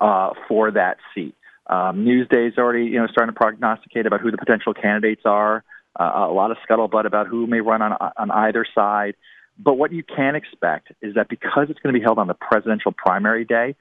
uh, 0.00 0.30
for 0.46 0.70
that 0.70 0.98
seat. 1.14 1.34
Um, 1.66 2.04
Newsday's 2.04 2.54
already, 2.56 2.84
you 2.84 2.98
know, 2.98 3.06
starting 3.08 3.34
to 3.34 3.38
prognosticate 3.38 4.06
about 4.06 4.20
who 4.20 4.30
the 4.30 4.38
potential 4.38 4.72
candidates 4.72 5.22
are. 5.24 5.64
Uh, 5.98 6.26
a 6.28 6.32
lot 6.32 6.50
of 6.50 6.56
scuttlebutt 6.68 7.06
about 7.06 7.26
who 7.26 7.46
may 7.46 7.60
run 7.60 7.82
on 7.82 7.92
on 8.16 8.30
either 8.30 8.64
side. 8.74 9.14
But 9.58 9.74
what 9.74 9.92
you 9.92 10.04
can 10.04 10.36
expect 10.36 10.92
is 11.02 11.14
that 11.14 11.28
because 11.28 11.66
it's 11.68 11.80
going 11.80 11.92
to 11.92 11.98
be 11.98 12.02
held 12.02 12.18
on 12.18 12.28
the 12.28 12.34
presidential 12.34 12.92
primary 12.92 13.44
day, 13.44 13.74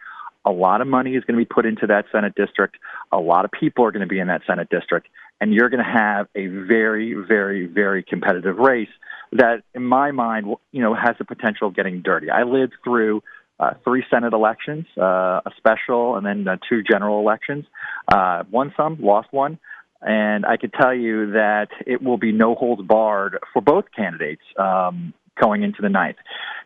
a 0.44 0.52
lot 0.52 0.82
of 0.82 0.88
money 0.88 1.16
is 1.16 1.24
going 1.26 1.38
to 1.38 1.46
be 1.46 1.46
put 1.46 1.66
into 1.66 1.88
that 1.88 2.06
Senate 2.12 2.34
district. 2.36 2.78
A 3.12 3.20
lot 3.20 3.46
of 3.46 3.52
people 3.52 3.86
are 3.86 3.92
going 3.92 4.02
to 4.02 4.08
be 4.08 4.20
in 4.20 4.28
that 4.28 4.42
Senate 4.48 4.70
district, 4.70 5.08
and 5.40 5.54
you're 5.54 5.70
going 5.70 5.84
to 5.84 5.92
have 5.92 6.28
a 6.36 6.48
very, 6.48 7.14
very, 7.14 7.68
very 7.68 8.02
competitive 8.02 8.58
race 8.58 8.90
that, 9.34 9.64
in 9.76 9.84
my 9.84 10.12
mind, 10.12 10.48
you 10.72 10.82
know, 10.82 10.96
has 10.96 11.16
the 11.20 11.26
potential 11.26 11.68
of 11.68 11.76
getting 11.76 12.02
dirty. 12.02 12.30
I 12.30 12.44
lived 12.44 12.74
through 12.84 13.22
uh, 13.60 13.72
three 13.84 14.04
Senate 14.10 14.34
elections, 14.34 14.86
uh, 14.98 15.42
a 15.46 15.52
special, 15.58 16.16
and 16.16 16.26
then 16.26 16.48
uh, 16.48 16.58
two 16.70 16.84
general 16.84 17.20
elections. 17.20 17.66
Uh, 18.08 18.44
won 18.52 18.74
some, 18.78 18.98
lost 19.02 19.28
one. 19.32 19.58
And 20.02 20.46
I 20.46 20.58
could 20.58 20.74
tell 20.74 20.94
you 20.94 21.32
that 21.32 21.70
it 21.86 22.04
will 22.04 22.18
be 22.18 22.32
no 22.32 22.54
holds 22.54 22.84
barred 22.84 23.40
for 23.52 23.62
both 23.62 23.86
candidates 23.96 24.44
um, 24.58 25.14
going 25.42 25.64
into 25.64 25.82
the 25.82 25.90
ninth. 25.90 26.18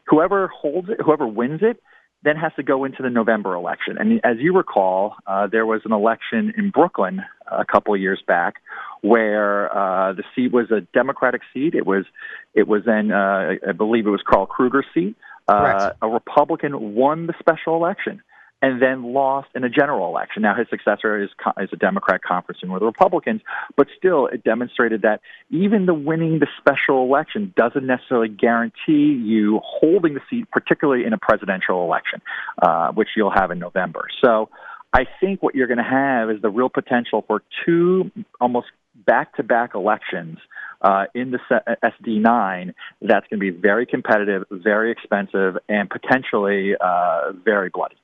Whoever 0.07 0.47
holds 0.47 0.89
it, 0.89 0.97
whoever 1.03 1.25
wins 1.25 1.61
it, 1.63 1.81
then 2.23 2.35
has 2.35 2.51
to 2.55 2.63
go 2.63 2.83
into 2.83 3.01
the 3.01 3.09
November 3.09 3.55
election. 3.55 3.97
And 3.97 4.19
as 4.23 4.37
you 4.39 4.55
recall, 4.55 5.15
uh, 5.25 5.47
there 5.47 5.65
was 5.65 5.81
an 5.85 5.91
election 5.91 6.53
in 6.55 6.69
Brooklyn 6.69 7.21
a 7.49 7.65
couple 7.65 7.95
of 7.95 8.01
years 8.01 8.21
back 8.27 8.55
where 9.01 9.75
uh, 9.75 10.13
the 10.13 10.23
seat 10.35 10.51
was 10.51 10.69
a 10.69 10.81
Democratic 10.93 11.41
seat. 11.53 11.73
It 11.73 11.87
was, 11.87 12.05
it 12.53 12.67
was 12.67 12.83
then, 12.85 13.11
uh, 13.11 13.53
I 13.67 13.71
believe 13.71 14.05
it 14.05 14.11
was 14.11 14.21
Carl 14.29 14.45
Kruger's 14.45 14.85
seat. 14.93 15.15
Uh, 15.51 15.93
a 16.01 16.07
Republican 16.07 16.95
won 16.95 17.27
the 17.27 17.33
special 17.39 17.75
election 17.75 18.21
and 18.61 18.81
then 18.81 19.13
lost 19.13 19.49
in 19.55 19.63
a 19.63 19.69
general 19.69 20.07
election. 20.07 20.43
Now 20.43 20.55
his 20.55 20.67
successor 20.69 21.21
is 21.21 21.29
is 21.59 21.69
a 21.71 21.75
Democrat 21.75 22.21
conferencing 22.29 22.69
with 22.69 22.81
the 22.81 22.85
Republicans, 22.85 23.41
but 23.75 23.87
still 23.97 24.27
it 24.27 24.43
demonstrated 24.43 25.01
that 25.01 25.21
even 25.49 25.85
the 25.87 25.93
winning 25.93 26.39
the 26.39 26.47
special 26.59 27.03
election 27.03 27.53
doesn't 27.57 27.85
necessarily 27.85 28.29
guarantee 28.29 29.19
you 29.23 29.59
holding 29.63 30.13
the 30.13 30.21
seat, 30.29 30.49
particularly 30.51 31.05
in 31.05 31.13
a 31.13 31.17
presidential 31.17 31.83
election, 31.83 32.21
uh, 32.61 32.91
which 32.91 33.09
you'll 33.15 33.33
have 33.33 33.51
in 33.51 33.59
November. 33.59 34.07
So. 34.23 34.49
I 34.93 35.05
think 35.21 35.41
what 35.41 35.55
you're 35.55 35.67
going 35.67 35.77
to 35.77 35.85
have 35.85 36.29
is 36.29 36.41
the 36.41 36.49
real 36.49 36.67
potential 36.67 37.23
for 37.25 37.41
two 37.65 38.11
almost 38.41 38.67
back 39.05 39.33
to 39.37 39.43
back 39.43 39.73
elections 39.73 40.37
uh, 40.81 41.05
in 41.13 41.31
the 41.31 41.39
SD9, 41.83 42.73
that's 43.01 43.27
going 43.27 43.39
to 43.39 43.51
be 43.51 43.51
very 43.51 43.85
competitive, 43.85 44.43
very 44.49 44.91
expensive, 44.91 45.57
and 45.69 45.89
potentially 45.89 46.75
uh, 46.79 47.31
very 47.33 47.69
bloody. 47.69 47.97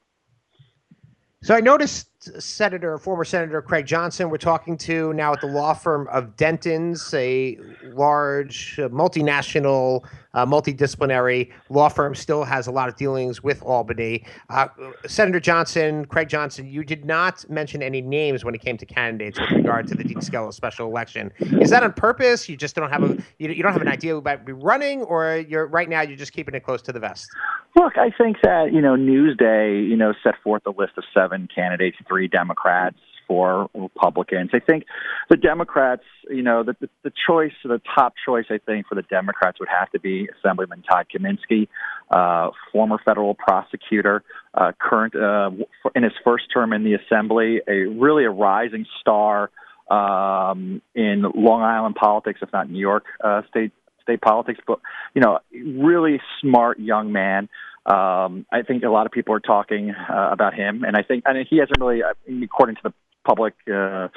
So 1.42 1.56
I 1.56 1.60
noticed 1.60 2.07
Senator, 2.20 2.98
former 2.98 3.24
Senator 3.24 3.62
Craig 3.62 3.86
Johnson, 3.86 4.30
we're 4.30 4.38
talking 4.38 4.76
to 4.78 5.14
now 5.14 5.34
at 5.34 5.42
the 5.42 5.48
law 5.48 5.74
firm 5.74 6.08
of 6.08 6.36
Dentons, 6.36 7.14
a 7.14 7.58
large 7.94 8.80
uh, 8.80 8.90
multinational, 8.90 10.04
uh, 10.34 10.46
multidisciplinary 10.46 11.52
law 11.70 11.90
firm, 11.90 12.16
still 12.16 12.44
has 12.44 12.66
a 12.66 12.72
lot 12.72 12.90
of 12.90 12.96
dealings 12.96 13.44
with 13.44 13.62
Albany. 13.62 14.26
Uh, 14.50 14.68
Senator 15.06 15.40
Johnson, 15.40 16.06
Craig 16.06 16.28
Johnson, 16.28 16.66
you 16.66 16.84
did 16.84 17.06
not 17.06 17.48
mention 17.52 17.84
any 17.84 18.02
names 18.02 18.44
when 18.44 18.56
it 18.56 18.62
came 18.62 18.78
to 18.78 18.86
candidates 18.86 19.40
with 19.40 19.52
regard 19.52 19.88
to 19.88 19.96
the 19.96 20.04
Dean 20.04 20.18
Skelos 20.18 20.56
special 20.56 20.88
election. 20.88 21.32
Is 21.40 21.70
that 21.70 21.84
on 21.84 21.94
purpose? 21.94 22.50
You 22.50 22.58
just 22.58 22.76
don't 22.76 22.90
have 22.90 23.04
a 23.04 23.18
you, 23.38 23.50
you 23.50 23.62
don't 23.62 23.74
have 23.74 23.82
an 23.82 23.88
idea 23.88 24.14
who 24.14 24.22
might 24.22 24.44
be 24.44 24.54
running, 24.54 25.04
or 25.04 25.38
you're 25.48 25.68
right 25.68 25.88
now 25.88 26.02
you're 26.02 26.18
just 26.18 26.34
keeping 26.34 26.56
it 26.56 26.64
close 26.64 26.82
to 26.84 26.92
the 26.92 27.00
vest? 27.00 27.30
Look, 27.76 27.98
I 27.98 28.10
think 28.10 28.38
that 28.42 28.74
you 28.74 28.82
know 28.82 28.96
Newsday, 28.96 29.88
you 29.88 29.96
know, 29.96 30.14
set 30.24 30.36
forth 30.44 30.64
a 30.66 30.72
list 30.72 30.94
of 30.98 31.04
seven 31.14 31.48
candidates, 31.54 31.98
three 32.08 32.28
Democrats, 32.28 32.98
four 33.28 33.70
Republicans. 33.74 34.52
I 34.54 34.60
think 34.60 34.86
the 35.30 35.36
Democrats, 35.38 36.04
you 36.30 36.42
know, 36.42 36.64
the, 36.64 36.76
the, 36.80 36.90
the 37.04 37.12
choice, 37.28 37.52
the 37.64 37.82
top 37.96 38.14
choice, 38.26 38.46
I 38.50 38.60
think, 38.66 38.88
for 38.88 38.96
the 38.96 39.04
Democrats 39.04 39.60
would 39.60 39.70
have 39.70 39.92
to 39.92 40.00
be 40.00 40.30
Assemblyman 40.40 40.84
Todd 40.84 41.08
Kaminsky, 41.14 41.68
uh, 42.10 42.52
former 42.72 42.98
federal 43.06 43.36
prosecutor, 43.36 44.24
uh, 44.54 44.72
current 44.80 45.16
uh, 45.16 45.52
in 45.94 46.04
his 46.04 46.14
first 46.24 46.46
term 46.54 46.74
in 46.74 46.84
the 46.84 46.94
Assembly, 46.94 47.62
a 47.68 47.86
really 47.86 48.24
a 48.24 48.30
rising 48.30 48.86
star 49.02 49.52
um, 49.90 50.82
in 50.96 51.24
Long 51.36 51.62
Island 51.62 51.96
politics, 51.96 52.40
if 52.42 52.52
not 52.54 52.70
New 52.70 52.80
York 52.80 53.06
uh, 53.24 53.42
state 53.50 53.72
state 54.02 54.22
politics, 54.22 54.60
but 54.66 54.80
you 55.14 55.22
know, 55.22 55.40
really 55.54 56.22
smart 56.42 56.80
young 56.80 57.12
man. 57.12 57.50
Um, 57.88 58.46
I 58.52 58.64
think 58.68 58.84
a 58.84 58.90
lot 58.90 59.06
of 59.06 59.14
people 59.14 59.34
are 59.34 59.40
talking 59.40 59.92
uh, 59.92 60.30
about 60.32 60.54
him, 60.54 60.84
and 60.84 60.98
I 60.98 61.04
think 61.04 61.24
and 61.26 61.38
he 61.50 61.58
hasn't 61.58 61.80
really, 61.80 62.04
uh, 62.04 62.14
according 62.44 62.76
to 62.76 62.82
the 62.86 62.94
public 63.26 63.54
uh, 63.68 64.10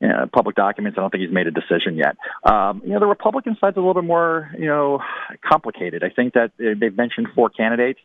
you 0.00 0.08
know, 0.08 0.28
public 0.32 0.54
documents. 0.56 0.96
I 0.96 1.02
don't 1.02 1.10
think 1.10 1.22
he's 1.22 1.32
made 1.32 1.46
a 1.46 1.50
decision 1.50 1.96
yet. 1.96 2.16
Um, 2.44 2.82
you 2.84 2.92
know, 2.92 3.00
the 3.00 3.06
Republican 3.06 3.56
side's 3.60 3.76
a 3.76 3.80
little 3.80 3.94
bit 3.94 4.04
more 4.04 4.50
you 4.58 4.66
know 4.66 5.00
complicated. 5.44 6.04
I 6.04 6.10
think 6.10 6.34
that 6.34 6.52
they've 6.58 6.96
mentioned 6.96 7.28
four 7.34 7.50
candidates. 7.50 8.00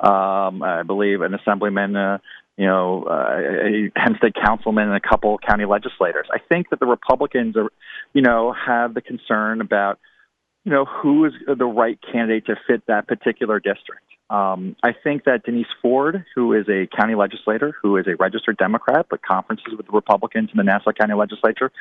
Um, 0.00 0.62
I 0.62 0.82
believe 0.84 1.20
an 1.20 1.34
assemblyman. 1.34 1.96
Uh, 1.96 2.18
you 2.56 2.66
know, 2.66 3.04
uh, 3.08 3.38
a 3.38 3.92
Hempstead 3.94 4.34
councilman 4.34 4.88
and 4.88 4.96
a 4.96 5.08
couple 5.08 5.38
county 5.38 5.64
legislators. 5.64 6.26
I 6.32 6.38
think 6.40 6.70
that 6.70 6.80
the 6.80 6.86
Republicans 6.86 7.56
are, 7.56 7.70
you 8.12 8.20
know, 8.20 8.52
have 8.52 8.94
the 8.94 9.00
concern 9.00 9.60
about 9.60 10.00
you 10.64 10.72
know, 10.72 10.84
who 10.84 11.24
is 11.24 11.32
the 11.46 11.64
right 11.64 11.98
candidate 12.12 12.46
to 12.46 12.56
fit 12.66 12.82
that 12.88 13.06
particular 13.06 13.60
district. 13.60 14.02
Um, 14.30 14.76
I 14.82 14.92
think 14.92 15.24
that 15.24 15.44
Denise 15.44 15.66
Ford, 15.80 16.24
who 16.34 16.52
is 16.52 16.66
a 16.68 16.86
county 16.94 17.14
legislator, 17.14 17.74
who 17.80 17.96
is 17.96 18.06
a 18.06 18.16
registered 18.16 18.58
Democrat, 18.58 19.06
but 19.08 19.22
conferences 19.22 19.74
with 19.76 19.86
the 19.86 19.92
Republicans 19.92 20.50
in 20.52 20.58
the 20.58 20.64
Nassau 20.64 20.92
County 20.92 21.14
Legislature, 21.14 21.72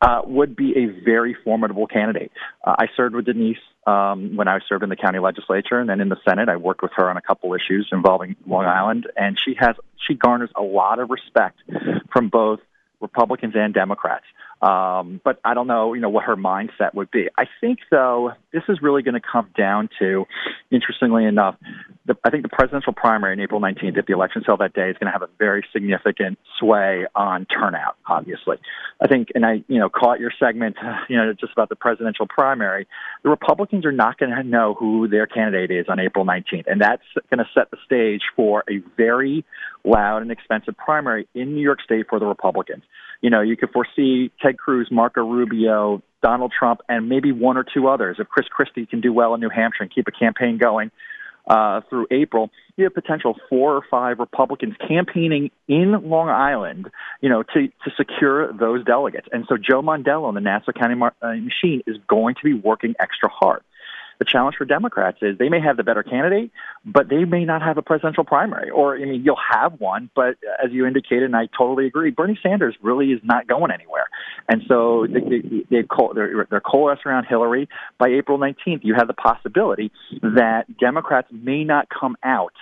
uh, 0.00 0.22
would 0.24 0.56
be 0.56 0.72
a 0.76 0.86
very 1.04 1.36
formidable 1.44 1.86
candidate. 1.86 2.32
Uh, 2.64 2.74
I 2.78 2.86
served 2.96 3.14
with 3.14 3.26
Denise 3.26 3.58
um, 3.86 4.34
when 4.34 4.48
I 4.48 4.58
served 4.68 4.82
in 4.82 4.88
the 4.88 4.96
county 4.96 5.20
legislature, 5.20 5.78
and 5.78 5.88
then 5.88 6.00
in 6.00 6.08
the 6.08 6.18
Senate, 6.28 6.48
I 6.48 6.56
worked 6.56 6.82
with 6.82 6.92
her 6.96 7.08
on 7.08 7.16
a 7.16 7.22
couple 7.22 7.54
issues 7.54 7.88
involving 7.92 8.34
Long 8.46 8.64
Island, 8.64 9.06
and 9.16 9.38
she 9.42 9.54
has 9.60 9.76
she 10.08 10.14
garners 10.14 10.50
a 10.56 10.62
lot 10.62 10.98
of 10.98 11.10
respect 11.10 11.60
from 12.12 12.28
both 12.28 12.60
Republicans 13.00 13.54
and 13.56 13.72
Democrats. 13.72 14.24
Um, 14.62 15.20
but 15.24 15.40
I 15.44 15.54
don't 15.54 15.66
know, 15.66 15.94
you 15.94 16.00
know, 16.00 16.08
what 16.08 16.24
her 16.24 16.36
mindset 16.36 16.94
would 16.94 17.10
be. 17.10 17.28
I 17.36 17.44
think, 17.60 17.80
though, 17.90 18.32
this 18.52 18.62
is 18.68 18.78
really 18.80 19.02
going 19.02 19.14
to 19.14 19.20
come 19.20 19.50
down 19.56 19.90
to, 19.98 20.26
interestingly 20.70 21.24
enough, 21.24 21.56
the, 22.06 22.16
I 22.24 22.30
think 22.30 22.42
the 22.42 22.48
presidential 22.48 22.92
primary 22.92 23.32
on 23.32 23.40
April 23.40 23.60
19th, 23.60 23.98
if 23.98 24.06
the 24.06 24.12
election's 24.12 24.44
held 24.46 24.60
that 24.60 24.72
day, 24.72 24.90
is 24.90 24.96
going 24.98 25.06
to 25.06 25.12
have 25.12 25.22
a 25.22 25.28
very 25.38 25.66
significant 25.72 26.38
sway 26.58 27.06
on 27.14 27.46
turnout. 27.46 27.96
Obviously, 28.06 28.58
I 29.02 29.06
think, 29.06 29.28
and 29.34 29.44
I, 29.44 29.64
you 29.68 29.78
know, 29.78 29.88
caught 29.88 30.20
your 30.20 30.32
segment, 30.38 30.76
you 31.08 31.16
know, 31.16 31.32
just 31.32 31.52
about 31.52 31.68
the 31.68 31.76
presidential 31.76 32.26
primary. 32.26 32.86
The 33.22 33.30
Republicans 33.30 33.84
are 33.84 33.92
not 33.92 34.18
going 34.18 34.32
to 34.32 34.42
know 34.42 34.74
who 34.74 35.08
their 35.08 35.26
candidate 35.26 35.70
is 35.70 35.86
on 35.88 35.98
April 35.98 36.24
19th, 36.24 36.66
and 36.66 36.80
that's 36.80 37.02
going 37.30 37.38
to 37.38 37.48
set 37.54 37.70
the 37.70 37.78
stage 37.84 38.22
for 38.36 38.64
a 38.70 38.78
very 38.96 39.44
loud 39.84 40.22
and 40.22 40.30
expensive 40.30 40.76
primary 40.76 41.28
in 41.34 41.54
New 41.54 41.62
York 41.62 41.82
State 41.82 42.06
for 42.08 42.18
the 42.18 42.26
Republicans. 42.26 42.82
You 43.24 43.30
know, 43.30 43.40
you 43.40 43.56
could 43.56 43.70
foresee 43.70 44.30
Ted 44.42 44.58
Cruz, 44.58 44.88
Marco 44.90 45.22
Rubio, 45.26 46.02
Donald 46.22 46.52
Trump, 46.58 46.82
and 46.90 47.08
maybe 47.08 47.32
one 47.32 47.56
or 47.56 47.64
two 47.64 47.88
others. 47.88 48.18
If 48.18 48.28
Chris 48.28 48.46
Christie 48.48 48.84
can 48.84 49.00
do 49.00 49.14
well 49.14 49.32
in 49.32 49.40
New 49.40 49.48
Hampshire 49.48 49.82
and 49.82 49.90
keep 49.90 50.06
a 50.08 50.10
campaign 50.10 50.58
going 50.58 50.90
uh, 51.48 51.80
through 51.88 52.06
April, 52.10 52.50
you 52.76 52.84
have 52.84 52.92
potential 52.92 53.34
four 53.48 53.76
or 53.76 53.82
five 53.90 54.18
Republicans 54.18 54.74
campaigning 54.86 55.50
in 55.68 55.92
Long 56.10 56.28
Island, 56.28 56.90
you 57.22 57.30
know, 57.30 57.42
to, 57.42 57.68
to 57.68 57.90
secure 57.96 58.52
those 58.52 58.84
delegates. 58.84 59.26
And 59.32 59.46
so 59.48 59.56
Joe 59.56 59.80
Mondello 59.80 60.28
and 60.28 60.36
the 60.36 60.42
Nassau 60.42 60.72
County 60.72 60.96
mar- 60.96 61.14
uh, 61.22 61.28
machine 61.28 61.80
is 61.86 61.96
going 62.06 62.34
to 62.34 62.44
be 62.44 62.52
working 62.52 62.94
extra 63.00 63.30
hard. 63.30 63.62
The 64.18 64.24
challenge 64.24 64.56
for 64.56 64.64
Democrats 64.64 65.18
is 65.22 65.38
they 65.38 65.48
may 65.48 65.60
have 65.60 65.76
the 65.76 65.82
better 65.82 66.02
candidate, 66.02 66.50
but 66.84 67.08
they 67.08 67.24
may 67.24 67.44
not 67.44 67.62
have 67.62 67.78
a 67.78 67.82
presidential 67.82 68.24
primary. 68.24 68.70
Or, 68.70 68.96
I 68.96 69.04
mean, 69.04 69.22
you'll 69.24 69.36
have 69.50 69.80
one, 69.80 70.10
but 70.14 70.36
as 70.62 70.70
you 70.70 70.86
indicated, 70.86 71.24
and 71.24 71.36
I 71.36 71.48
totally 71.56 71.86
agree, 71.86 72.10
Bernie 72.10 72.38
Sanders 72.42 72.76
really 72.82 73.12
is 73.12 73.20
not 73.22 73.46
going 73.46 73.70
anywhere. 73.70 74.06
And 74.48 74.62
so 74.68 75.06
they, 75.06 75.20
they, 75.20 75.64
they've 75.70 75.88
they're, 76.14 76.46
they're 76.50 76.60
coalesced 76.60 77.06
around 77.06 77.26
Hillary. 77.28 77.68
By 77.98 78.08
April 78.08 78.38
19th, 78.38 78.80
you 78.82 78.94
have 78.94 79.08
the 79.08 79.14
possibility 79.14 79.90
that 80.22 80.64
Democrats 80.78 81.28
may 81.32 81.64
not 81.64 81.88
come 81.88 82.16
out 82.22 82.54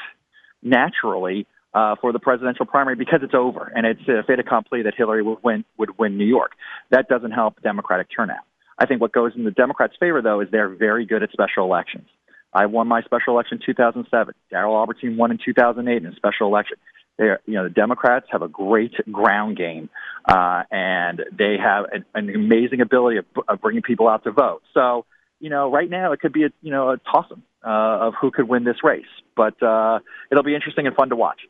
naturally 0.63 1.47
uh, 1.75 1.97
for 2.01 2.13
the 2.13 2.19
presidential 2.19 2.67
primary 2.67 2.97
because 2.97 3.21
it's 3.23 3.35
over 3.35 3.73
and 3.75 3.87
it's 3.87 4.03
a 4.09 4.23
fait 4.25 4.39
accompli 4.39 4.83
that 4.83 4.95
Hillary 4.95 5.23
would 5.23 5.39
win 5.43 5.65
would 5.79 5.99
win 5.99 6.19
New 6.19 6.27
York. 6.27 6.53
That 6.91 7.09
doesn't 7.09 7.33
help 7.33 7.63
Democratic 7.63 8.09
turnout. 8.15 8.45
I 8.79 8.87
think 8.87 9.01
what 9.01 9.13
goes 9.13 9.33
in 9.37 9.45
the 9.45 9.51
Democrats' 9.51 9.95
favor, 9.99 10.23
though, 10.23 10.41
is 10.41 10.49
they're 10.51 10.69
very 10.69 11.07
good 11.07 11.23
at 11.23 11.31
special 11.31 11.65
elections. 11.65 12.09
I 12.53 12.67
won 12.67 12.87
my 12.87 13.03
special 13.03 13.35
election 13.35 13.59
in 13.61 13.67
2007. 13.67 14.35
Darrel 14.51 14.75
Aubertine 14.75 15.17
won 15.17 15.31
in 15.31 15.39
2008 15.43 15.97
in 15.97 16.07
a 16.07 16.15
special 16.17 16.49
election. 16.49 16.77
They, 17.19 17.25
are, 17.25 17.41
you 17.47 17.55
know, 17.55 17.65
the 17.65 17.71
Democrats 17.71 18.27
have 18.31 18.43
a 18.43 18.49
great 18.49 18.95
ground 19.11 19.57
game, 19.57 19.89
uh, 20.27 20.63
and 20.71 21.23
they 21.37 21.57
have 21.63 21.87
an, 21.93 22.05
an 22.15 22.35
amazing 22.35 22.81
ability 22.81 23.19
of, 23.19 23.27
of 23.49 23.61
bringing 23.61 23.83
people 23.83 24.09
out 24.09 24.25
to 24.25 24.33
vote. 24.33 24.63
So, 24.75 25.05
you 25.41 25.51
know, 25.51 25.71
right 25.71 25.89
now 25.89 26.13
it 26.13 26.21
could 26.21 26.33
be 26.33 26.45
a, 26.45 26.51
you 26.63 26.71
know, 26.71 26.91
a 26.91 26.99
toss-up 26.99 27.39
uh, 27.65 28.07
of 28.07 28.15
who 28.21 28.31
could 28.31 28.49
win 28.49 28.65
this 28.65 28.77
race, 28.83 29.05
but 29.37 29.63
uh, 29.63 30.01
it'll 30.31 30.45
be 30.45 30.55
interesting 30.55 30.87
and 30.87 30.97
fun 30.97 31.11
to 31.11 31.17
watch. 31.17 31.41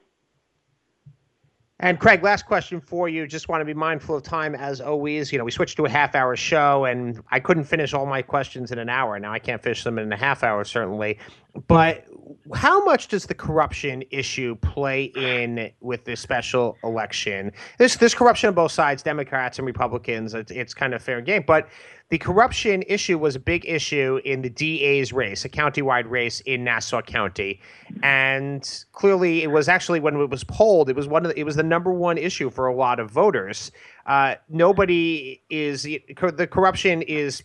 And 1.82 1.98
Craig, 1.98 2.22
last 2.22 2.46
question 2.46 2.80
for 2.80 3.08
you. 3.08 3.26
Just 3.26 3.48
want 3.48 3.60
to 3.60 3.64
be 3.64 3.74
mindful 3.74 4.14
of 4.14 4.22
time 4.22 4.54
as 4.54 4.80
always. 4.80 5.32
You 5.32 5.38
know, 5.38 5.44
we 5.44 5.50
switched 5.50 5.76
to 5.78 5.84
a 5.84 5.88
half 5.88 6.14
hour 6.14 6.36
show 6.36 6.84
and 6.84 7.20
I 7.32 7.40
couldn't 7.40 7.64
finish 7.64 7.92
all 7.92 8.06
my 8.06 8.22
questions 8.22 8.70
in 8.70 8.78
an 8.78 8.88
hour. 8.88 9.18
Now 9.18 9.32
I 9.32 9.40
can't 9.40 9.60
finish 9.60 9.82
them 9.82 9.98
in 9.98 10.12
a 10.12 10.16
half 10.16 10.44
hour, 10.44 10.62
certainly. 10.62 11.18
But 11.66 12.06
how 12.54 12.84
much 12.84 13.08
does 13.08 13.26
the 13.26 13.34
corruption 13.34 14.02
issue 14.10 14.56
play 14.56 15.04
in 15.04 15.70
with 15.80 16.04
this 16.04 16.20
special 16.20 16.76
election? 16.82 17.52
This 17.78 17.96
there's 17.96 18.14
corruption 18.14 18.48
on 18.48 18.54
both 18.54 18.72
sides, 18.72 19.02
Democrats 19.02 19.58
and 19.58 19.66
Republicans. 19.66 20.34
It's, 20.34 20.50
it's 20.50 20.74
kind 20.74 20.94
of 20.94 21.02
fair 21.02 21.20
game. 21.20 21.44
But 21.46 21.68
the 22.10 22.18
corruption 22.18 22.82
issue 22.88 23.16
was 23.16 23.36
a 23.36 23.40
big 23.40 23.64
issue 23.66 24.20
in 24.24 24.42
the 24.42 24.50
DA's 24.50 25.12
race, 25.12 25.44
a 25.44 25.48
countywide 25.48 26.10
race 26.10 26.40
in 26.40 26.62
Nassau 26.62 27.00
County, 27.00 27.60
and 28.02 28.84
clearly 28.92 29.42
it 29.42 29.50
was 29.50 29.68
actually 29.68 30.00
when 30.00 30.20
it 30.20 30.28
was 30.28 30.44
polled, 30.44 30.90
it 30.90 30.96
was 30.96 31.08
one 31.08 31.24
of 31.24 31.32
the, 31.32 31.40
it 31.40 31.44
was 31.44 31.56
the 31.56 31.62
number 31.62 31.90
one 31.90 32.18
issue 32.18 32.50
for 32.50 32.66
a 32.66 32.74
lot 32.74 33.00
of 33.00 33.10
voters. 33.10 33.72
Uh, 34.04 34.34
nobody 34.50 35.42
is 35.48 35.84
the 35.84 36.48
corruption 36.50 37.00
is 37.02 37.44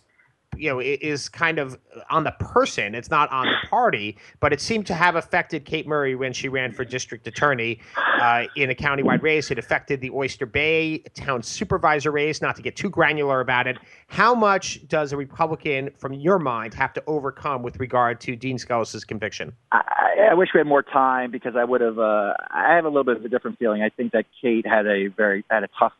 you 0.56 0.70
know 0.70 0.80
is 0.80 1.28
kind 1.28 1.58
of 1.58 1.78
on 2.10 2.24
the 2.24 2.32
person 2.32 2.94
it's 2.94 3.10
not 3.10 3.30
on 3.30 3.46
the 3.46 3.68
party 3.68 4.16
but 4.40 4.52
it 4.52 4.60
seemed 4.60 4.86
to 4.86 4.94
have 4.94 5.14
affected 5.14 5.64
kate 5.64 5.86
murray 5.86 6.14
when 6.14 6.32
she 6.32 6.48
ran 6.48 6.72
for 6.72 6.84
district 6.84 7.26
attorney 7.26 7.78
uh, 8.20 8.44
in 8.56 8.70
a 8.70 8.74
countywide 8.74 9.22
race. 9.22 9.50
It 9.50 9.58
affected 9.58 10.00
the 10.00 10.10
oyster 10.10 10.46
bay 10.46 10.98
town 11.14 11.42
supervisor 11.42 12.10
race 12.10 12.42
not 12.42 12.56
to 12.56 12.62
get 12.62 12.76
too 12.76 12.90
granular 12.90 13.40
about 13.40 13.66
it. 13.66 13.78
How 14.08 14.34
much 14.34 14.86
does 14.88 15.12
a 15.12 15.16
republican 15.16 15.90
from 15.98 16.12
your 16.12 16.38
mind 16.38 16.74
have 16.74 16.92
to 16.94 17.02
overcome 17.06 17.62
with 17.62 17.78
regard 17.78 18.20
to 18.22 18.36
dean 18.36 18.58
skelos' 18.58 19.06
conviction? 19.06 19.52
I, 19.72 20.28
I, 20.30 20.34
wish 20.34 20.50
we 20.54 20.58
had 20.58 20.66
more 20.66 20.82
time 20.82 21.30
because 21.30 21.54
i 21.56 21.64
would 21.64 21.80
have 21.80 21.98
uh, 21.98 22.34
i 22.50 22.74
have 22.74 22.84
a 22.84 22.88
little 22.88 23.04
bit 23.04 23.16
of 23.16 23.24
a 23.24 23.28
different 23.28 23.58
feeling. 23.58 23.82
I 23.82 23.90
think 23.90 24.12
that 24.12 24.26
kate 24.40 24.66
had 24.66 24.86
a 24.86 25.08
very 25.08 25.44
had 25.50 25.64
a 25.64 25.68
tough 25.78 25.92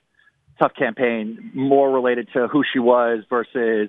tough 0.58 0.72
campaign 0.74 1.52
more 1.54 1.90
related 1.90 2.28
to 2.32 2.48
who 2.48 2.64
she 2.72 2.80
was 2.80 3.22
versus 3.30 3.88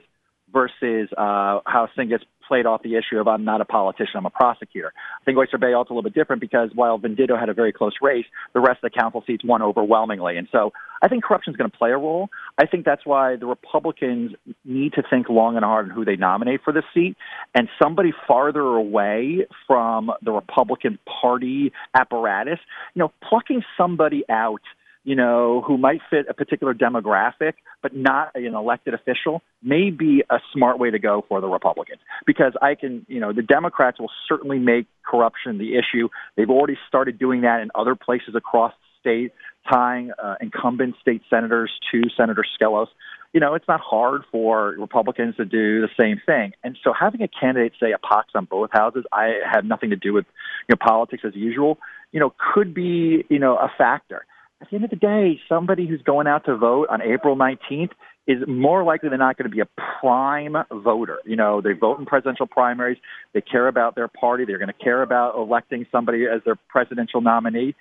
versus 0.51 1.09
uh, 1.17 1.59
how 1.65 1.87
things 1.95 2.09
gets 2.09 2.23
played 2.49 2.65
off 2.65 2.81
the 2.81 2.95
issue 2.95 3.19
of 3.19 3.27
I'm 3.27 3.45
not 3.45 3.61
a 3.61 3.65
politician, 3.65 4.15
I'm 4.15 4.25
a 4.25 4.31
prosecutor. 4.31 4.91
I 5.21 5.23
think 5.23 5.37
Oyster 5.37 5.59
Bay 5.59 5.73
also 5.73 5.93
a 5.93 5.95
little 5.95 6.09
bit 6.09 6.15
different 6.15 6.41
because 6.41 6.71
while 6.73 6.97
Venditto 6.97 7.39
had 7.39 7.47
a 7.47 7.53
very 7.53 7.71
close 7.71 7.93
race, 8.01 8.25
the 8.53 8.59
rest 8.59 8.79
of 8.83 8.91
the 8.91 8.99
council 8.99 9.23
seats 9.27 9.45
won 9.45 9.61
overwhelmingly. 9.61 10.35
And 10.37 10.47
so 10.51 10.73
I 11.01 11.07
think 11.07 11.23
corruption 11.23 11.53
is 11.53 11.57
going 11.57 11.69
to 11.69 11.77
play 11.77 11.91
a 11.91 11.97
role. 11.97 12.29
I 12.57 12.65
think 12.65 12.85
that's 12.85 13.05
why 13.05 13.35
the 13.35 13.45
Republicans 13.45 14.31
need 14.65 14.93
to 14.93 15.03
think 15.07 15.29
long 15.29 15.55
and 15.55 15.63
hard 15.63 15.89
on 15.89 15.91
who 15.91 16.03
they 16.03 16.15
nominate 16.15 16.61
for 16.63 16.73
this 16.73 16.83
seat. 16.93 17.15
And 17.53 17.69
somebody 17.81 18.11
farther 18.27 18.61
away 18.61 19.45
from 19.67 20.11
the 20.23 20.31
Republican 20.31 20.97
Party 21.21 21.71
apparatus, 21.93 22.59
you 22.95 22.99
know, 23.01 23.13
plucking 23.29 23.63
somebody 23.77 24.23
out– 24.27 24.61
you 25.03 25.15
know, 25.15 25.63
who 25.65 25.77
might 25.77 26.01
fit 26.09 26.25
a 26.29 26.33
particular 26.33 26.73
demographic, 26.73 27.53
but 27.81 27.95
not 27.95 28.31
an 28.35 28.53
elected 28.53 28.93
official, 28.93 29.41
may 29.63 29.89
be 29.89 30.23
a 30.29 30.39
smart 30.53 30.77
way 30.77 30.91
to 30.91 30.99
go 30.99 31.23
for 31.27 31.41
the 31.41 31.47
Republicans. 31.47 31.99
Because 32.25 32.53
I 32.61 32.75
can, 32.75 33.05
you 33.07 33.19
know, 33.19 33.31
the 33.33 33.41
Democrats 33.41 33.99
will 33.99 34.11
certainly 34.27 34.59
make 34.59 34.87
corruption 35.05 35.57
the 35.57 35.75
issue. 35.75 36.09
They've 36.35 36.49
already 36.49 36.77
started 36.87 37.17
doing 37.17 37.41
that 37.41 37.61
in 37.61 37.69
other 37.75 37.95
places 37.95 38.35
across 38.35 38.73
the 38.73 38.99
state, 38.99 39.31
tying 39.71 40.11
uh, 40.21 40.35
incumbent 40.41 40.95
state 41.01 41.21
senators 41.29 41.71
to 41.91 42.01
Senator 42.17 42.43
Skelos. 42.59 42.87
You 43.31 43.39
know, 43.39 43.53
it's 43.53 43.67
not 43.67 43.79
hard 43.79 44.23
for 44.31 44.75
Republicans 44.79 45.35
to 45.37 45.45
do 45.45 45.81
the 45.81 45.89
same 45.97 46.19
thing. 46.25 46.53
And 46.63 46.77
so 46.83 46.93
having 46.99 47.21
a 47.21 47.27
candidate 47.27 47.73
say 47.79 47.91
a 47.91 47.99
pox 47.99 48.31
on 48.35 48.45
both 48.45 48.71
houses, 48.73 49.05
I 49.13 49.39
have 49.49 49.65
nothing 49.65 49.91
to 49.91 49.95
do 49.95 50.13
with, 50.13 50.25
you 50.67 50.75
know, 50.75 50.77
politics 50.85 51.23
as 51.25 51.35
usual, 51.35 51.77
you 52.11 52.19
know, 52.19 52.33
could 52.53 52.73
be, 52.73 53.23
you 53.29 53.39
know, 53.39 53.55
a 53.55 53.71
factor 53.77 54.25
at 54.61 54.69
the 54.69 54.75
end 54.75 54.83
of 54.83 54.89
the 54.89 54.95
day, 54.95 55.39
somebody 55.47 55.87
who's 55.87 56.01
going 56.01 56.27
out 56.27 56.45
to 56.45 56.57
vote 56.57 56.87
on 56.89 57.01
April 57.01 57.35
19th 57.35 57.91
is 58.27 58.37
more 58.47 58.83
likely 58.83 59.09
than 59.09 59.19
not 59.19 59.37
going 59.37 59.49
to 59.49 59.55
be 59.55 59.61
a 59.61 59.67
prime 59.99 60.55
voter. 60.71 61.19
You 61.25 61.35
know, 61.35 61.61
they 61.61 61.73
vote 61.73 61.99
in 61.99 62.05
presidential 62.05 62.45
primaries. 62.45 62.97
They 63.33 63.41
care 63.41 63.67
about 63.67 63.95
their 63.95 64.07
party. 64.07 64.45
They're 64.45 64.59
going 64.59 64.67
to 64.67 64.83
care 64.83 65.01
about 65.01 65.35
electing 65.35 65.85
somebody 65.91 66.25
as 66.25 66.41
their 66.45 66.55
presidential 66.67 67.21
nominee. 67.21 67.73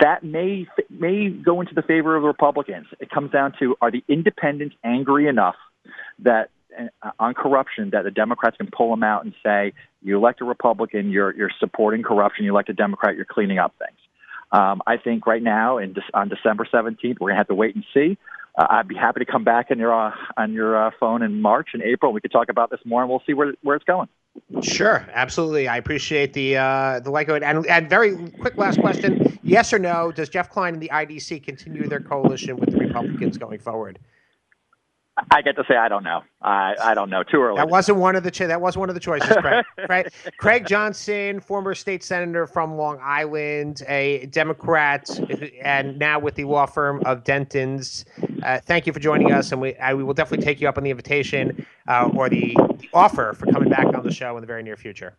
That 0.00 0.22
may 0.22 0.66
may 0.90 1.30
go 1.30 1.62
into 1.62 1.74
the 1.74 1.80
favor 1.80 2.14
of 2.16 2.22
the 2.22 2.28
Republicans. 2.28 2.86
It 3.00 3.08
comes 3.08 3.30
down 3.30 3.54
to 3.60 3.76
are 3.80 3.90
the 3.90 4.04
independents 4.08 4.76
angry 4.84 5.26
enough 5.26 5.56
that 6.18 6.50
uh, 7.02 7.10
on 7.18 7.32
corruption 7.32 7.90
that 7.92 8.04
the 8.04 8.10
Democrats 8.10 8.58
can 8.58 8.68
pull 8.70 8.90
them 8.90 9.02
out 9.02 9.24
and 9.24 9.32
say, 9.42 9.72
you 10.02 10.16
elect 10.18 10.42
a 10.42 10.44
Republican, 10.44 11.10
you're 11.10 11.34
you're 11.34 11.50
supporting 11.58 12.02
corruption. 12.02 12.44
You 12.44 12.52
elect 12.52 12.68
a 12.68 12.74
Democrat, 12.74 13.16
you're 13.16 13.24
cleaning 13.24 13.58
up 13.58 13.74
things. 13.78 13.98
Um, 14.50 14.82
I 14.86 14.96
think 14.96 15.26
right 15.26 15.42
now, 15.42 15.78
in, 15.78 15.94
on 16.14 16.28
December 16.28 16.66
17th, 16.72 17.16
we're 17.20 17.28
going 17.28 17.34
to 17.34 17.36
have 17.36 17.48
to 17.48 17.54
wait 17.54 17.74
and 17.74 17.84
see. 17.92 18.16
Uh, 18.56 18.66
I'd 18.70 18.88
be 18.88 18.96
happy 18.96 19.20
to 19.20 19.30
come 19.30 19.44
back 19.44 19.68
on 19.70 19.78
your 19.78 19.94
uh, 19.94 20.12
on 20.36 20.52
your 20.52 20.76
uh, 20.76 20.90
phone 20.98 21.22
in 21.22 21.40
March 21.40 21.68
and 21.74 21.82
April. 21.82 22.12
We 22.12 22.20
could 22.20 22.32
talk 22.32 22.48
about 22.48 22.70
this 22.70 22.80
more, 22.84 23.02
and 23.02 23.08
we'll 23.10 23.22
see 23.24 23.34
where 23.34 23.54
where 23.62 23.76
it's 23.76 23.84
going. 23.84 24.08
Sure, 24.62 25.06
absolutely. 25.12 25.68
I 25.68 25.76
appreciate 25.76 26.32
the 26.32 26.56
uh, 26.56 27.00
the 27.00 27.10
like 27.10 27.28
and 27.28 27.66
and 27.66 27.88
very 27.88 28.30
quick 28.40 28.56
last 28.56 28.80
question: 28.80 29.38
Yes 29.42 29.72
or 29.72 29.78
no? 29.78 30.10
Does 30.10 30.28
Jeff 30.28 30.50
Klein 30.50 30.74
and 30.74 30.82
the 30.82 30.90
IDC 30.92 31.44
continue 31.44 31.86
their 31.86 32.00
coalition 32.00 32.56
with 32.56 32.70
the 32.72 32.78
Republicans 32.78 33.38
going 33.38 33.60
forward? 33.60 34.00
I 35.30 35.42
get 35.42 35.56
to 35.56 35.64
say 35.68 35.76
I 35.76 35.88
don't 35.88 36.04
know. 36.04 36.22
I 36.42 36.74
I 36.82 36.94
don't 36.94 37.10
know. 37.10 37.22
Too 37.22 37.42
early. 37.42 37.56
That 37.56 37.68
wasn't 37.68 37.98
one 37.98 38.16
of 38.16 38.22
the 38.22 38.30
cho- 38.30 38.46
that 38.46 38.60
was 38.60 38.76
one 38.76 38.88
of 38.88 38.94
the 38.94 39.00
choices. 39.00 39.28
Craig. 39.36 39.64
Craig, 39.86 40.12
Craig 40.38 40.66
Johnson, 40.66 41.40
former 41.40 41.74
state 41.74 42.04
senator 42.04 42.46
from 42.46 42.76
Long 42.76 42.98
Island, 43.02 43.82
a 43.88 44.26
Democrat, 44.26 45.08
and 45.62 45.98
now 45.98 46.18
with 46.18 46.34
the 46.34 46.44
law 46.44 46.66
firm 46.66 47.02
of 47.04 47.24
Dentons. 47.24 48.04
Uh, 48.42 48.60
thank 48.60 48.86
you 48.86 48.92
for 48.92 49.00
joining 49.00 49.32
us, 49.32 49.52
and 49.52 49.60
we 49.60 49.74
I, 49.76 49.94
we 49.94 50.04
will 50.04 50.14
definitely 50.14 50.44
take 50.44 50.60
you 50.60 50.68
up 50.68 50.78
on 50.78 50.84
the 50.84 50.90
invitation 50.90 51.66
uh, 51.88 52.10
or 52.14 52.28
the, 52.28 52.54
the 52.78 52.88
offer 52.94 53.34
for 53.34 53.46
coming 53.46 53.68
back 53.68 53.86
on 53.86 54.04
the 54.04 54.12
show 54.12 54.36
in 54.36 54.40
the 54.40 54.46
very 54.46 54.62
near 54.62 54.76
future. 54.76 55.16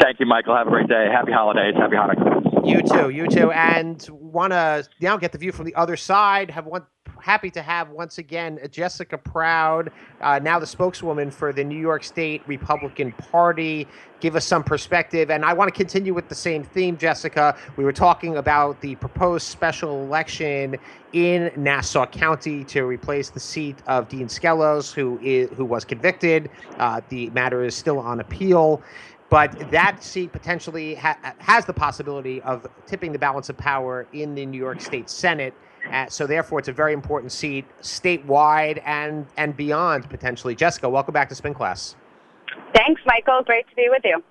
Thank 0.00 0.20
you, 0.20 0.26
Michael. 0.26 0.54
Have 0.54 0.66
a 0.66 0.70
great 0.70 0.88
day. 0.88 1.08
Happy 1.10 1.32
holidays. 1.32 1.74
Happy 1.74 1.96
Hanukkah. 1.96 2.66
You 2.66 2.82
too. 2.82 3.10
You 3.10 3.26
too. 3.28 3.50
And 3.50 4.06
want 4.10 4.52
to 4.52 4.86
now 5.00 5.16
get 5.16 5.32
the 5.32 5.38
view 5.38 5.52
from 5.52 5.64
the 5.64 5.74
other 5.74 5.96
side. 5.96 6.50
Have 6.50 6.66
one 6.66 6.82
happy 7.20 7.50
to 7.50 7.62
have 7.62 7.90
once 7.90 8.18
again 8.18 8.58
Jessica 8.70 9.18
Proud, 9.18 9.90
uh, 10.20 10.38
now 10.38 10.58
the 10.58 10.66
spokeswoman 10.66 11.30
for 11.30 11.52
the 11.52 11.64
New 11.64 11.78
York 11.78 12.04
State 12.04 12.42
Republican 12.46 13.12
Party, 13.12 13.86
give 14.20 14.36
us 14.36 14.46
some 14.46 14.64
perspective. 14.64 15.30
And 15.30 15.44
I 15.44 15.52
want 15.52 15.68
to 15.68 15.76
continue 15.76 16.14
with 16.14 16.28
the 16.28 16.34
same 16.34 16.62
theme, 16.62 16.96
Jessica. 16.96 17.56
We 17.76 17.84
were 17.84 17.92
talking 17.92 18.36
about 18.36 18.80
the 18.80 18.94
proposed 18.96 19.46
special 19.46 20.02
election 20.02 20.76
in 21.12 21.50
Nassau 21.56 22.06
County 22.06 22.64
to 22.64 22.84
replace 22.84 23.30
the 23.30 23.40
seat 23.40 23.82
of 23.86 24.08
Dean 24.08 24.26
Skelos, 24.26 24.92
who 24.92 25.18
is 25.22 25.50
who 25.56 25.64
was 25.64 25.84
convicted. 25.84 26.50
Uh, 26.78 27.00
the 27.08 27.30
matter 27.30 27.64
is 27.64 27.74
still 27.74 27.98
on 27.98 28.20
appeal. 28.20 28.82
But 29.28 29.70
that 29.70 30.04
seat 30.04 30.32
potentially 30.32 30.94
ha- 30.94 31.18
has 31.38 31.64
the 31.64 31.72
possibility 31.72 32.40
of 32.42 32.66
tipping 32.86 33.12
the 33.12 33.18
balance 33.18 33.48
of 33.48 33.56
power 33.56 34.06
in 34.12 34.34
the 34.34 34.46
New 34.46 34.58
York 34.58 34.80
State 34.80 35.10
Senate. 35.10 35.52
Uh, 35.90 36.06
so 36.08 36.26
therefore, 36.26 36.58
it's 36.58 36.68
a 36.68 36.72
very 36.72 36.92
important 36.92 37.32
seat 37.32 37.64
statewide 37.80 38.82
and 38.84 39.26
and 39.36 39.56
beyond 39.56 40.08
potentially. 40.08 40.54
Jessica, 40.54 40.88
welcome 40.88 41.12
back 41.12 41.28
to 41.28 41.34
Spin 41.34 41.54
Class. 41.54 41.96
Thanks, 42.74 43.00
Michael. 43.06 43.42
Great 43.44 43.68
to 43.68 43.74
be 43.74 43.88
with 43.90 44.02
you. 44.04 44.22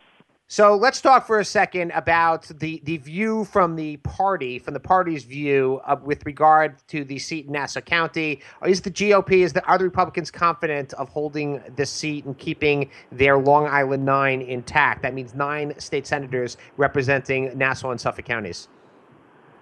So 0.47 0.75
let's 0.75 1.01
talk 1.01 1.25
for 1.25 1.39
a 1.39 1.45
second 1.45 1.91
about 1.95 2.43
the, 2.59 2.79
the 2.83 2.97
view 2.97 3.45
from 3.45 3.75
the 3.75 3.97
party, 3.97 4.59
from 4.59 4.75
the 4.75 4.79
party's 4.79 5.23
view 5.23 5.81
uh, 5.87 5.95
with 6.03 6.23
regard 6.23 6.75
to 6.89 7.03
the 7.03 7.17
seat 7.17 7.47
in 7.47 7.53
Nassau 7.53 7.81
County. 7.81 8.41
Is 8.63 8.79
the 8.79 8.91
GOP, 8.91 9.39
is 9.39 9.53
the, 9.53 9.65
are 9.65 9.79
the 9.79 9.85
Republicans 9.85 10.29
confident 10.29 10.93
of 10.93 11.09
holding 11.09 11.63
this 11.75 11.89
seat 11.89 12.25
and 12.25 12.37
keeping 12.37 12.91
their 13.11 13.39
Long 13.39 13.65
Island 13.65 14.05
nine 14.05 14.43
intact? 14.43 15.01
That 15.01 15.15
means 15.15 15.33
nine 15.33 15.73
state 15.79 16.05
senators 16.05 16.57
representing 16.77 17.57
Nassau 17.57 17.89
and 17.89 17.99
Suffolk 17.99 18.25
counties. 18.25 18.67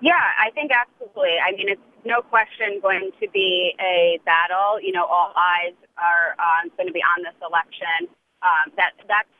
Yeah, 0.03 0.19
I 0.19 0.51
think 0.51 0.71
absolutely. 0.75 1.39
I 1.39 1.55
mean, 1.55 1.69
it's 1.71 1.87
no 2.03 2.19
question 2.19 2.83
going 2.83 3.11
to 3.21 3.27
be 3.31 3.71
a 3.79 4.19
battle. 4.25 4.75
You 4.83 4.91
know, 4.91 5.05
all 5.05 5.31
eyes 5.31 5.79
are 5.95 6.35
uh, 6.35 6.67
going 6.75 6.87
to 6.87 6.93
be 6.93 6.99
on 6.99 7.23
this 7.23 7.39
election. 7.39 8.11
Um, 8.43 8.75
that 8.75 8.99
that's 9.07 9.31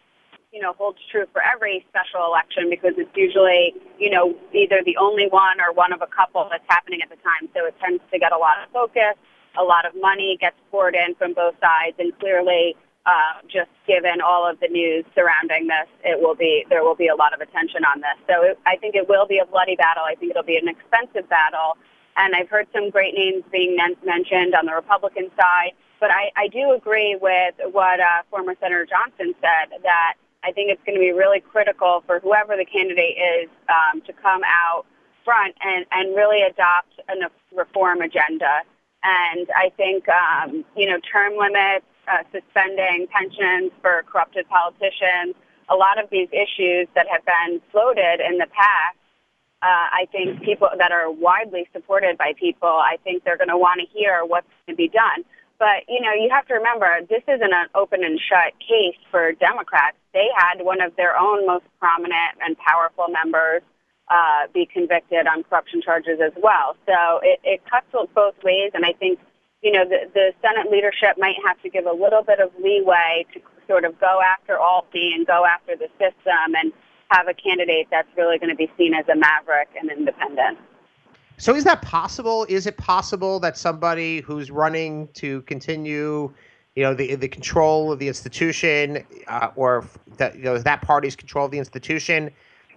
you 0.56 0.62
know 0.62 0.72
holds 0.80 1.00
true 1.12 1.26
for 1.34 1.44
every 1.44 1.84
special 1.92 2.24
election 2.24 2.70
because 2.70 2.96
it's 2.96 3.12
usually 3.14 3.76
you 4.00 4.10
know 4.10 4.40
either 4.56 4.80
the 4.86 4.96
only 4.96 5.28
one 5.28 5.60
or 5.60 5.74
one 5.74 5.92
of 5.92 6.02
a 6.02 6.08
couple 6.08 6.48
that's 6.50 6.64
happening 6.70 7.02
at 7.04 7.10
the 7.10 7.20
time. 7.20 7.52
So 7.54 7.68
it 7.68 7.76
tends 7.84 8.02
to 8.14 8.18
get 8.18 8.32
a 8.32 8.38
lot 8.40 8.64
of 8.64 8.72
focus. 8.72 9.20
A 9.60 9.64
lot 9.64 9.84
of 9.86 9.92
money 10.00 10.38
gets 10.40 10.56
poured 10.72 10.96
in 10.96 11.14
from 11.16 11.34
both 11.34 11.56
sides, 11.60 11.98
and 12.00 12.18
clearly 12.20 12.78
uh, 13.06 13.44
just 13.48 13.72
given 13.86 14.22
all 14.22 14.50
of 14.50 14.60
the 14.60 14.68
news 14.68 15.04
surrounding 15.14 15.68
this, 15.68 15.88
it 16.04 16.22
will 16.22 16.36
be 16.36 16.66
there 16.70 16.84
will 16.84 16.96
be 16.96 17.08
a 17.08 17.16
lot 17.16 17.34
of 17.34 17.42
attention 17.42 17.84
on 17.84 18.00
this. 18.00 18.18
So 18.28 18.44
it, 18.44 18.60
I 18.66 18.78
think 18.78 18.96
it 18.96 19.10
will 19.10 19.28
be 19.28 19.40
a 19.40 19.46
bloody 19.46 19.76
battle. 19.76 20.04
I 20.08 20.16
think 20.16 20.32
it'll 20.32 20.44
be 20.44 20.58
an 20.58 20.68
expensive 20.68 21.28
battle, 21.30 21.78
and 22.16 22.34
I've 22.36 22.50
heard 22.50 22.68
some 22.74 22.90
great 22.90 23.14
names 23.14 23.44
being 23.52 23.76
mentioned 23.76 24.56
on 24.56 24.66
the 24.66 24.74
Republican 24.74 25.30
side. 25.36 25.72
But 26.00 26.12
I, 26.12 26.32
I 26.36 26.48
do 26.48 26.74
agree 26.74 27.18
with 27.20 27.56
what 27.72 28.00
uh, 28.00 28.24
former 28.30 28.56
Senator 28.60 28.86
Johnson 28.86 29.34
said 29.40 29.80
that 29.84 30.16
I 30.44 30.52
think 30.52 30.70
it's 30.70 30.82
going 30.86 30.96
to 30.96 31.00
be 31.00 31.12
really 31.12 31.40
critical 31.40 32.04
for 32.06 32.20
whoever 32.20 32.58
the 32.58 32.66
candidate 32.66 33.16
is 33.16 33.50
um, 33.70 34.02
to 34.02 34.14
come 34.14 34.42
out 34.46 34.86
front 35.24 35.56
and, 35.62 35.86
and 35.92 36.16
really 36.16 36.42
adopt 36.42 37.00
a 37.08 37.16
reform 37.56 38.02
agenda. 38.02 38.62
And 39.04 39.48
I 39.56 39.72
think, 39.76 40.08
um, 40.10 40.66
you 40.76 40.90
know, 40.90 41.00
term 41.00 41.38
limits, 41.38 41.86
uh, 42.08 42.24
suspending 42.32 43.08
pensions 43.08 43.72
for 43.82 44.04
corrupted 44.12 44.48
politicians, 44.50 45.36
a 45.70 45.76
lot 45.76 46.02
of 46.02 46.10
these 46.10 46.28
issues 46.32 46.88
that 46.96 47.08
have 47.10 47.24
been 47.26 47.62
floated 47.72 48.20
in 48.20 48.38
the 48.38 48.48
past, 48.48 48.98
uh, 49.62 49.88
I 49.92 50.08
think 50.12 50.44
people 50.44 50.68
that 50.78 50.92
are 50.92 51.10
widely 51.10 51.68
supported 51.72 52.18
by 52.18 52.34
people, 52.38 52.68
I 52.68 52.98
think 53.04 53.24
they're 53.24 53.38
going 53.38 53.50
to 53.50 53.58
want 53.58 53.80
to 53.80 53.88
hear 53.98 54.26
what's 54.26 54.48
going 54.66 54.76
to 54.76 54.78
be 54.78 54.90
done. 54.90 55.24
But, 55.60 55.88
you 55.88 56.02
know, 56.02 56.12
you 56.12 56.30
have 56.32 56.46
to 56.48 56.56
remember, 56.56 56.88
this 57.08 57.24
isn't 57.28 57.54
an 57.54 57.68
open 57.74 58.04
and 58.04 58.20
shut 58.20 58.52
case 58.60 59.00
for 59.10 59.32
Democrats. 59.34 59.96
They 60.14 60.28
had 60.36 60.66
one 60.66 60.82
of 60.82 60.96
their 60.98 61.18
own 61.18 61.48
most 61.48 61.64
prominent 61.80 62.36
and 62.44 62.58
powerful 62.58 63.08
members 63.08 63.62
uh, 64.10 64.48
be 64.54 64.66
convicted 64.66 65.28
on 65.28 65.44
corruption 65.44 65.82
charges 65.82 66.20
as 66.20 66.34
well. 66.36 66.76
So 66.86 67.22
it, 67.24 67.40
it 67.44 67.62
cuts 67.70 67.88
both 68.14 68.36
ways, 68.44 68.72
and 68.74 68.84
I 68.84 68.92
think 68.94 69.20
you 69.64 69.72
know, 69.72 69.86
the, 69.86 70.10
the 70.14 70.34
Senate 70.42 70.70
leadership 70.70 71.18
might 71.18 71.36
have 71.46 71.60
to 71.62 71.70
give 71.70 71.86
a 71.86 71.92
little 71.92 72.22
bit 72.22 72.40
of 72.40 72.52
leeway 72.62 73.26
to 73.34 73.40
sort 73.68 73.86
of 73.86 73.98
go 74.00 74.20
after 74.22 74.58
Alty 74.58 75.16
and 75.16 75.26
go 75.26 75.46
after 75.46 75.76
the 75.78 75.88
system 75.98 76.54
and 76.56 76.74
have 77.10 77.28
a 77.30 77.34
candidate 77.34 77.88
that's 77.90 78.10
really 78.18 78.38
going 78.38 78.50
to 78.50 78.56
be 78.56 78.70
seen 78.78 78.94
as 78.94 79.08
a 79.08 79.16
maverick 79.16 79.70
and 79.80 79.90
independent. 79.90 80.58
So 81.38 81.56
is 81.56 81.64
that 81.64 81.82
possible? 81.82 82.46
Is 82.50 82.68
it 82.68 82.78
possible 82.78 83.40
that 83.40 83.58
somebody 83.58 84.20
who's 84.20 84.52
running 84.52 85.08
to 85.14 85.42
continue, 85.44 86.32
you 86.76 86.84
know, 86.84 86.94
the 86.94 87.16
the 87.16 87.28
control 87.28 87.92
of 87.92 88.00
the 88.00 88.08
institution, 88.08 89.06
uh, 89.28 89.50
or 89.56 89.88
that 90.18 90.36
you 90.36 90.44
know 90.44 90.58
that 90.58 90.82
party's 90.82 91.16
control 91.16 91.46
of 91.46 91.52
the 91.52 91.58
institution, 91.58 92.32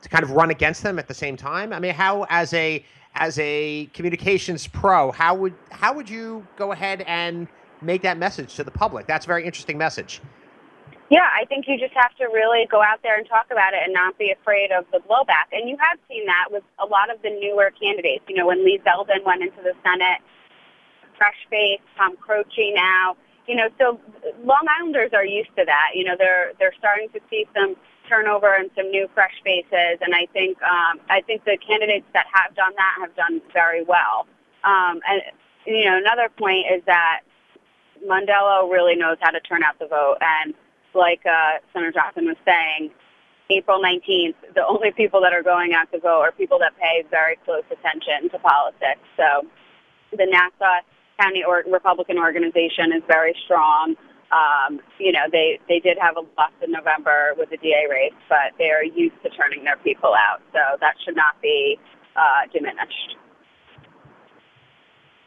to 0.06 0.10
kind 0.10 0.22
of 0.22 0.30
run 0.30 0.50
against 0.50 0.82
them 0.82 0.98
at 0.98 1.08
the 1.08 1.14
same 1.14 1.36
time? 1.36 1.72
I 1.72 1.80
mean, 1.80 1.92
how 1.92 2.26
as 2.30 2.54
a 2.54 2.84
as 3.14 3.38
a 3.38 3.86
communications 3.92 4.66
pro, 4.66 5.10
how 5.10 5.34
would 5.34 5.54
how 5.70 5.92
would 5.94 6.08
you 6.08 6.46
go 6.56 6.72
ahead 6.72 7.02
and 7.06 7.48
make 7.82 8.02
that 8.02 8.16
message 8.16 8.54
to 8.54 8.64
the 8.64 8.70
public? 8.70 9.06
That's 9.06 9.26
a 9.26 9.28
very 9.28 9.44
interesting 9.44 9.76
message. 9.76 10.20
Yeah, 11.10 11.26
I 11.32 11.44
think 11.44 11.66
you 11.68 11.78
just 11.78 11.94
have 11.94 12.14
to 12.16 12.24
really 12.32 12.66
go 12.70 12.82
out 12.82 12.98
there 13.02 13.16
and 13.16 13.28
talk 13.28 13.46
about 13.52 13.74
it 13.74 13.80
and 13.84 13.92
not 13.92 14.18
be 14.18 14.32
afraid 14.32 14.72
of 14.72 14.84
the 14.90 14.98
blowback. 14.98 15.50
And 15.52 15.68
you 15.68 15.76
have 15.78 15.98
seen 16.08 16.26
that 16.26 16.46
with 16.50 16.64
a 16.82 16.86
lot 16.86 17.14
of 17.14 17.22
the 17.22 17.30
newer 17.30 17.70
candidates. 17.80 18.24
You 18.28 18.34
know, 18.34 18.46
when 18.46 18.64
Lee 18.64 18.80
Zeldin 18.84 19.24
went 19.24 19.42
into 19.42 19.62
the 19.62 19.72
Senate, 19.84 20.18
fresh 21.16 21.38
face, 21.50 21.80
Tom 21.96 22.14
Croci 22.16 22.74
now. 22.74 23.16
You 23.46 23.54
know, 23.54 23.68
so 23.78 24.00
Long 24.42 24.66
Islanders 24.78 25.10
are 25.14 25.24
used 25.24 25.50
to 25.56 25.64
that. 25.64 25.90
You 25.94 26.04
know, 26.04 26.14
they're 26.18 26.52
they're 26.58 26.74
starting 26.78 27.08
to 27.10 27.20
see 27.30 27.46
some 27.54 27.76
turnover 28.08 28.54
and 28.54 28.70
some 28.76 28.90
new 28.90 29.08
fresh 29.14 29.34
faces, 29.44 29.98
and 30.00 30.14
I 30.14 30.26
think 30.32 30.60
um, 30.62 31.00
I 31.10 31.20
think 31.22 31.44
the 31.44 31.58
candidates 31.66 32.06
that 32.12 32.26
have 32.32 32.54
done 32.54 32.72
that 32.76 32.96
have 33.00 33.14
done 33.16 33.40
very 33.52 33.84
well. 33.84 34.26
Um, 34.64 35.00
and 35.06 35.22
you 35.66 35.84
know, 35.84 35.96
another 35.98 36.28
point 36.28 36.66
is 36.72 36.82
that 36.86 37.20
Mondello 38.06 38.70
really 38.70 38.96
knows 38.96 39.16
how 39.20 39.30
to 39.30 39.40
turn 39.40 39.62
out 39.62 39.78
the 39.78 39.86
vote, 39.86 40.18
and 40.20 40.54
like 40.94 41.20
uh, 41.26 41.60
Senator 41.72 41.92
Johnson 41.92 42.26
was 42.26 42.36
saying, 42.44 42.90
April 43.50 43.80
19th, 43.80 44.34
the 44.54 44.66
only 44.66 44.90
people 44.92 45.20
that 45.20 45.32
are 45.32 45.42
going 45.42 45.72
out 45.74 45.90
to 45.92 46.00
vote 46.00 46.22
are 46.22 46.32
people 46.32 46.58
that 46.58 46.72
pay 46.80 47.04
very 47.10 47.36
close 47.44 47.62
attention 47.70 48.30
to 48.30 48.38
politics. 48.38 49.04
So 49.16 49.46
the 50.10 50.26
Nassau 50.26 50.82
County 51.20 51.44
or 51.44 51.62
Republican 51.70 52.18
organization 52.18 52.92
is 52.92 53.02
very 53.06 53.34
strong. 53.44 53.94
Um, 54.32 54.80
you 54.98 55.12
know, 55.12 55.26
they, 55.30 55.60
they 55.68 55.78
did 55.78 55.98
have 56.00 56.16
a 56.16 56.20
loss 56.38 56.52
in 56.62 56.72
November 56.72 57.34
with 57.38 57.50
the 57.50 57.56
DA 57.58 57.86
race, 57.88 58.16
but 58.28 58.52
they 58.58 58.70
are 58.70 58.82
used 58.84 59.14
to 59.22 59.30
turning 59.30 59.64
their 59.64 59.76
people 59.78 60.14
out. 60.14 60.42
So 60.52 60.58
that 60.80 60.94
should 61.04 61.16
not 61.16 61.40
be 61.40 61.78
uh, 62.16 62.50
diminished. 62.52 63.16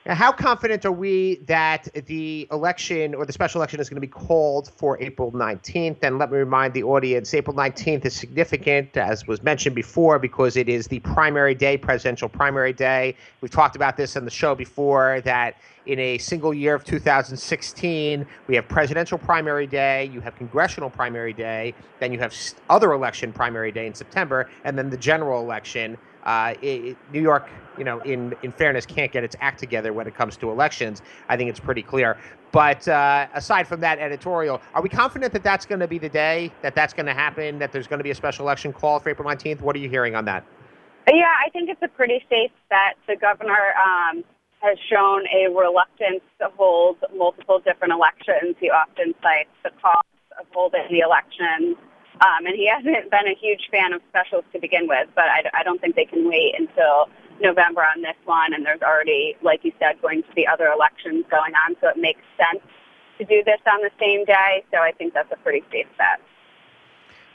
Now, 0.10 0.16
how 0.16 0.32
confident 0.32 0.88
are 0.88 0.92
we 0.92 1.36
that 1.46 1.88
the 2.08 2.48
election 2.52 3.14
or 3.14 3.28
the 3.28 3.32
special 3.32 3.62
election 3.62 3.80
is 3.80 3.90
going 3.90 3.98
to 3.98 4.02
be 4.02 4.08
called 4.08 4.72
for 4.76 5.00
April 5.00 5.32
19th? 5.32 5.98
And 6.02 6.18
let 6.18 6.32
me 6.32 6.40
remind 6.40 6.74
the 6.74 6.82
audience 6.82 7.32
April 7.36 7.56
19th 7.56 8.06
is 8.06 8.16
significant, 8.16 8.98
as 8.98 9.28
was 9.28 9.44
mentioned 9.44 9.76
before, 9.76 10.18
because 10.18 10.58
it 10.58 10.68
is 10.68 10.88
the 10.88 11.00
primary 11.02 11.54
day, 11.54 11.78
presidential 11.78 12.28
primary 12.28 12.74
day. 12.74 13.16
We've 13.42 13.52
talked 13.52 13.76
about 13.76 13.98
this 13.98 14.18
on 14.18 14.26
the 14.26 14.32
show 14.32 14.56
before 14.56 15.22
that 15.26 15.58
in 15.86 16.00
a 16.00 16.18
single 16.18 16.56
year 16.56 16.74
of 16.74 16.84
2016, 16.84 18.26
we 18.48 18.56
have 18.56 18.68
presidential 18.68 19.20
primary 19.20 19.68
day, 19.68 20.06
you 20.06 20.22
have 20.22 20.36
congressional 20.36 20.90
primary 20.90 21.34
day, 21.34 21.76
then 22.00 22.12
you 22.12 22.18
have 22.18 22.34
other 22.72 22.94
election 22.94 23.32
primary 23.32 23.72
day 23.72 23.86
in 23.86 23.94
September, 23.94 24.50
and 24.64 24.76
then 24.76 24.90
the 24.90 24.98
general 24.98 25.40
election 25.40 26.00
uh, 26.24 26.54
it, 26.62 26.98
New 27.14 27.22
York, 27.22 27.50
you 27.78 27.84
know, 27.84 28.00
in 28.02 28.36
in 28.44 28.52
fairness, 28.52 28.86
can't 28.86 29.12
get 29.12 29.24
its 29.24 29.36
act 29.40 29.60
together 29.60 29.94
when 29.94 30.08
it 30.08 30.16
comes 30.16 30.38
to 30.38 30.52
elections. 30.52 31.02
I 31.28 31.38
think 31.38 31.50
it's 31.50 31.60
pretty 31.60 31.84
clear. 31.84 32.18
But 32.52 32.88
uh, 32.88 33.28
aside 33.34 33.68
from 33.68 33.80
that 33.82 34.00
editorial, 34.00 34.62
are 34.74 34.82
we 34.82 34.90
confident 34.90 35.34
that 35.34 35.44
that's 35.44 35.66
going 35.66 35.80
to 35.80 35.88
be 35.88 36.00
the 36.00 36.10
day 36.10 36.52
that 36.62 36.76
that's 36.76 36.94
going 36.94 37.06
to 37.06 37.14
happen? 37.14 37.60
That 37.60 37.72
there's 37.72 37.88
going 37.88 38.00
to 38.00 38.04
be 38.04 38.12
a 38.12 38.16
special 38.16 38.46
election 38.46 38.74
call 38.74 39.00
for 39.00 39.10
April 39.10 39.28
19th? 39.30 39.62
What 39.62 39.76
are 39.76 39.80
you 39.80 39.90
hearing 39.90 40.16
on 40.16 40.26
that? 40.26 40.44
Yeah, 41.08 41.26
I 41.46 41.50
think 41.52 41.70
it's 41.70 41.82
a 41.82 41.88
pretty 41.88 42.24
safe 42.30 42.52
bet. 42.70 42.96
The 43.08 43.16
governor 43.16 43.74
um, 43.82 44.24
has 44.62 44.78
shown 44.90 45.24
a 45.34 45.50
reluctance 45.50 46.22
to 46.40 46.50
hold 46.58 46.98
multiple 47.16 47.60
different 47.60 47.94
elections. 47.94 48.56
He 48.60 48.70
often 48.70 49.14
cites 49.22 49.50
the 49.64 49.72
cost 49.82 50.06
of 50.40 50.46
holding 50.54 50.86
the 50.90 51.00
elections 51.00 51.78
um, 52.22 52.46
and 52.46 52.56
he 52.56 52.68
hasn't 52.68 53.10
been 53.10 53.28
a 53.28 53.36
huge 53.36 53.70
fan 53.72 53.94
of 53.94 54.02
specials 54.10 54.44
to 54.54 54.60
begin 54.60 54.88
with, 54.88 55.08
but 55.16 55.26
I, 55.26 55.44
I 55.54 55.64
don't 55.64 55.80
think 55.80 55.96
they 55.96 56.06
can 56.06 56.28
wait 56.28 56.56
until 56.58 57.10
November 57.42 57.82
on 57.82 58.02
this 58.02 58.18
one. 58.26 58.54
And 58.54 58.66
there's 58.66 58.82
already, 58.82 59.38
like 59.42 59.64
you 59.64 59.72
said, 59.80 60.02
going 60.02 60.24
to 60.24 60.34
be 60.34 60.46
other 60.46 60.68
elections 60.68 61.26
going 61.32 61.54
on, 61.66 61.76
so 61.80 61.88
it 61.90 61.98
makes 61.98 62.22
sense 62.38 62.64
to 63.20 63.26
do 63.26 63.44
this 63.44 63.60
on 63.68 63.82
the 63.82 63.92
same 64.00 64.26
day. 64.26 64.64
So 64.72 64.80
I 64.80 64.92
think 64.92 65.14
that's 65.14 65.32
a 65.32 65.38
pretty 65.38 65.64
safe 65.72 65.88
bet. 65.98 66.20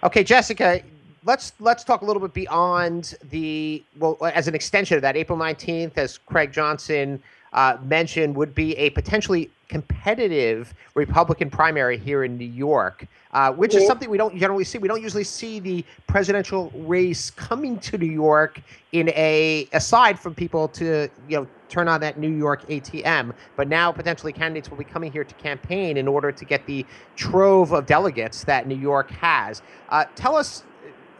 Okay, 0.03 0.23
Jessica, 0.23 0.83
let's 1.25 1.53
let's 1.61 1.85
talk 1.85 2.03
a 2.03 2.05
little 2.05 2.21
bit 2.21 2.35
beyond 2.35 3.15
the 3.31 3.83
well 3.99 4.19
as 4.35 4.49
an 4.49 4.55
extension 4.55 4.97
of 4.97 5.03
that 5.03 5.17
April 5.17 5.39
19th 5.39 5.97
as 5.97 6.19
Craig 6.19 6.53
Johnson 6.53 7.23
uh, 7.55 7.79
mentioned 7.83 8.37
would 8.37 8.55
be 8.55 8.77
a 8.77 8.91
potentially 8.91 9.51
competitive 9.69 10.75
Republican 10.95 11.49
primary 11.51 11.97
here 11.97 12.25
in 12.25 12.37
New 12.37 12.45
York, 12.45 13.07
uh, 13.33 13.53
which 13.53 13.73
mm-hmm. 13.73 13.81
is 13.81 13.87
something 13.87 14.11
we 14.11 14.19
don't 14.19 14.37
generally 14.37 14.65
see. 14.65 14.79
We 14.79 14.89
don't 14.89 15.03
usually 15.03 15.25
see 15.25 15.59
the 15.61 15.85
presidential 16.07 16.71
race 16.75 17.31
coming 17.31 17.79
to 17.81 17.99
New 17.99 18.11
York 18.11 18.61
in 18.93 19.09
a 19.11 19.69
aside 19.73 20.19
from 20.19 20.35
people 20.35 20.69
to 20.69 21.09
you 21.29 21.39
know 21.39 21.47
turn 21.69 21.89
on 21.89 22.01
that 22.03 22.19
New 22.19 22.31
York 22.31 22.69
ATM. 22.69 23.33
But 23.57 23.69
now 23.69 23.91
potentially 23.91 24.33
candidates 24.33 24.71
will 24.71 24.77
be 24.77 24.85
coming 24.85 25.11
here 25.11 25.25
to 25.25 25.35
campaign 25.35 25.97
in 25.97 26.07
order 26.07 26.31
to 26.31 26.45
get 26.45 26.67
the 26.67 26.85
trove 27.17 27.73
of 27.73 27.87
delegates 27.87 28.45
that 28.45 28.67
New 28.67 28.79
York 28.79 29.11
has. 29.11 29.63
Uh, 29.89 30.05
tell 30.15 30.37
us 30.37 30.65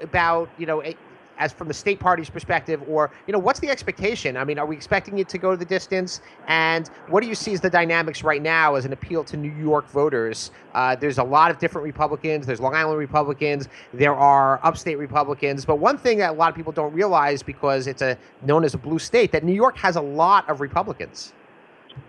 about 0.01 0.51
you 0.59 0.67
know 0.67 0.83
as 1.39 1.53
from 1.53 1.69
the 1.69 1.75
state 1.75 2.01
party's 2.01 2.31
perspective, 2.31 2.83
or 2.89 3.11
you 3.27 3.33
know, 3.33 3.39
what's 3.39 3.61
the 3.61 3.71
expectation? 3.71 4.37
I 4.37 4.45
mean, 4.45 4.59
are 4.59 4.67
we 4.67 4.77
expecting 4.77 5.19
it 5.19 5.29
to 5.31 5.39
go 5.39 5.57
the 5.57 5.65
distance? 5.65 6.21
And 6.47 6.89
what 7.09 7.23
do 7.23 7.29
you 7.29 7.35
see 7.35 7.53
as 7.53 7.61
the 7.61 7.71
dynamics 7.71 8.23
right 8.23 8.43
now 8.43 8.75
as 8.75 8.85
an 8.85 8.93
appeal 8.93 9.25
to 9.25 9.37
New 9.37 9.53
York 9.53 9.89
voters? 9.89 10.51
Uh, 10.75 10.97
there's 10.97 11.19
a 11.19 11.25
lot 11.25 11.51
of 11.51 11.59
different 11.59 11.85
Republicans. 11.85 12.47
There's 12.47 12.61
Long 12.61 12.75
Island 12.75 12.99
Republicans. 12.99 13.69
There 13.93 14.15
are 14.15 14.61
upstate 14.63 14.99
Republicans. 14.99 15.65
But 15.65 15.77
one 15.77 15.99
thing 15.99 16.19
that 16.19 16.31
a 16.31 16.33
lot 16.33 16.49
of 16.51 16.57
people 16.57 16.73
don't 16.73 16.93
realize, 16.93 17.43
because 17.43 17.87
it's 17.87 18.03
a 18.03 18.19
known 18.43 18.65
as 18.65 18.75
a 18.75 18.79
blue 18.79 18.99
state, 18.99 19.33
that 19.33 19.45
New 19.45 19.55
York 19.55 19.77
has 19.79 19.97
a 19.97 20.01
lot 20.01 20.49
of 20.49 20.61
Republicans. 20.61 21.33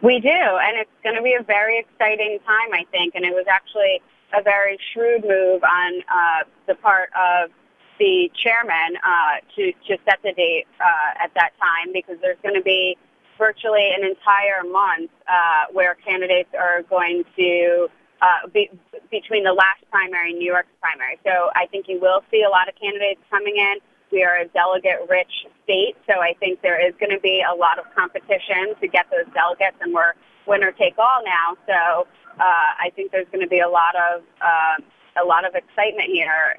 We 0.02 0.20
do, 0.20 0.30
and 0.30 0.78
it's 0.78 0.90
going 1.04 1.16
to 1.16 1.22
be 1.22 1.36
a 1.40 1.44
very 1.44 1.80
exciting 1.80 2.40
time, 2.46 2.74
I 2.74 2.86
think. 2.92 3.14
And 3.16 3.24
it 3.24 3.34
was 3.34 3.46
actually 3.48 4.02
a 4.38 4.42
very 4.42 4.78
shrewd 4.94 5.24
move 5.24 5.64
on 5.64 6.02
uh, 6.10 6.44
the 6.68 6.76
part 6.76 7.10
of 7.14 7.52
the 8.00 8.32
chairman 8.36 8.98
uh, 9.04 9.40
to 9.56 9.72
to 9.88 9.98
set 10.06 10.20
the 10.24 10.34
date 10.34 10.68
uh, 10.80 11.24
at 11.24 11.34
that 11.36 11.52
time 11.62 11.94
because 11.94 12.18
there's 12.22 12.38
going 12.44 12.56
to 12.56 12.62
be 12.62 12.98
virtually 13.38 13.92
an 13.96 14.04
entire 14.04 14.64
month 14.64 15.12
uh, 15.28 15.66
where 15.72 15.96
candidates 15.96 16.50
are 16.58 16.84
going 16.84 17.24
to 17.36 17.88
uh, 18.22 18.48
be 18.54 18.70
between 19.12 19.44
the 19.44 19.54
last 19.54 19.84
primary 19.92 20.32
and 20.32 20.40
New 20.40 20.52
York's 20.52 20.70
primary. 20.82 21.20
So 21.26 21.50
I 21.56 21.68
think 21.68 21.88
you 21.88 22.00
will 22.00 22.24
see 22.32 22.44
a 22.44 22.50
lot 22.50 22.70
of 22.70 22.76
candidates 22.76 23.22
coming 23.30 23.58
in. 23.58 23.76
We 24.12 24.24
are 24.24 24.38
a 24.38 24.48
delegate-rich 24.48 25.48
state, 25.64 25.96
so 26.08 26.22
I 26.22 26.34
think 26.40 26.62
there 26.62 26.80
is 26.80 26.94
going 27.00 27.10
to 27.10 27.20
be 27.20 27.44
a 27.44 27.54
lot 27.54 27.80
of 27.80 27.86
competition 27.94 28.76
to 28.80 28.88
get 28.88 29.08
those 29.12 29.26
delegates, 29.34 29.78
and 29.82 29.94
we're 29.94 30.14
winner 30.48 30.72
take 30.72 30.98
all 30.98 31.22
now. 31.26 31.58
So 31.68 32.08
uh, 32.40 32.70
I 32.80 32.92
think 32.96 33.12
there's 33.12 33.28
going 33.32 33.42
to 33.42 33.50
be 33.50 33.60
a 33.60 33.68
lot 33.68 33.96
of 33.96 34.22
uh, 34.42 34.76
a 35.22 35.26
lot 35.26 35.46
of 35.46 35.56
excitement 35.56 36.10
here 36.10 36.56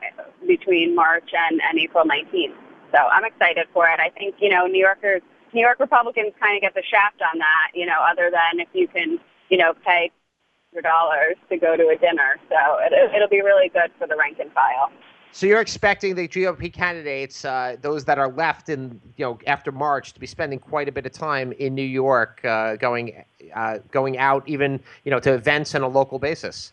between 0.47 0.95
March 0.95 1.31
and, 1.33 1.61
and 1.63 1.79
April 1.79 2.05
19th. 2.05 2.55
So 2.93 2.99
I'm 2.99 3.25
excited 3.25 3.67
for 3.73 3.87
it. 3.89 4.01
I 4.01 4.11
think, 4.11 4.37
you 4.39 4.49
know, 4.49 4.67
New 4.67 4.81
Yorkers, 4.81 5.23
New 5.53 5.61
York 5.61 5.81
Republicans 5.81 6.33
kind 6.41 6.57
of 6.57 6.63
get 6.63 6.75
the 6.75 6.83
shaft 6.83 7.21
on 7.21 7.39
that, 7.39 7.69
you 7.75 7.87
know, 7.87 7.99
other 8.01 8.31
than 8.31 8.61
if 8.61 8.69
you 8.73 8.89
can, 8.89 9.19
you 9.51 9.59
know, 9.59 9.75
pay 9.85 10.11
dollars 10.83 11.37
to 11.49 11.57
go 11.57 11.77
to 11.77 11.89
a 11.89 11.97
dinner. 11.97 12.37
So 12.49 12.57
it, 12.81 12.93
it'll 13.15 13.29
be 13.29 13.41
really 13.41 13.69
good 13.69 13.91
for 13.99 14.07
the 14.07 14.17
rank 14.17 14.39
and 14.39 14.53
file. 14.53 14.91
So 15.33 15.47
you're 15.47 15.61
expecting 15.61 16.15
the 16.15 16.29
GOP 16.29 16.73
candidates, 16.73 17.45
uh, 17.45 17.77
those 17.83 18.05
that 18.07 18.19
are 18.19 18.33
left 18.33 18.71
in, 18.71 19.01
you 19.17 19.25
know, 19.25 19.39
after 19.47 19.71
March, 19.71 20.15
to 20.15 20.21
be 20.21 20.27
spending 20.27 20.59
quite 20.59 20.89
a 20.89 20.93
bit 20.93 21.05
of 21.05 21.13
time 21.13 21.53
in 21.53 21.75
New 21.75 21.83
York, 21.83 22.43
uh, 22.45 22.77
going, 22.77 23.23
uh, 23.55 23.79
going 23.91 24.17
out, 24.17 24.49
even, 24.49 24.81
you 25.05 25.11
know, 25.11 25.21
to 25.21 25.35
events 25.35 25.75
on 25.75 25.83
a 25.83 25.89
local 25.89 26.19
basis. 26.19 26.73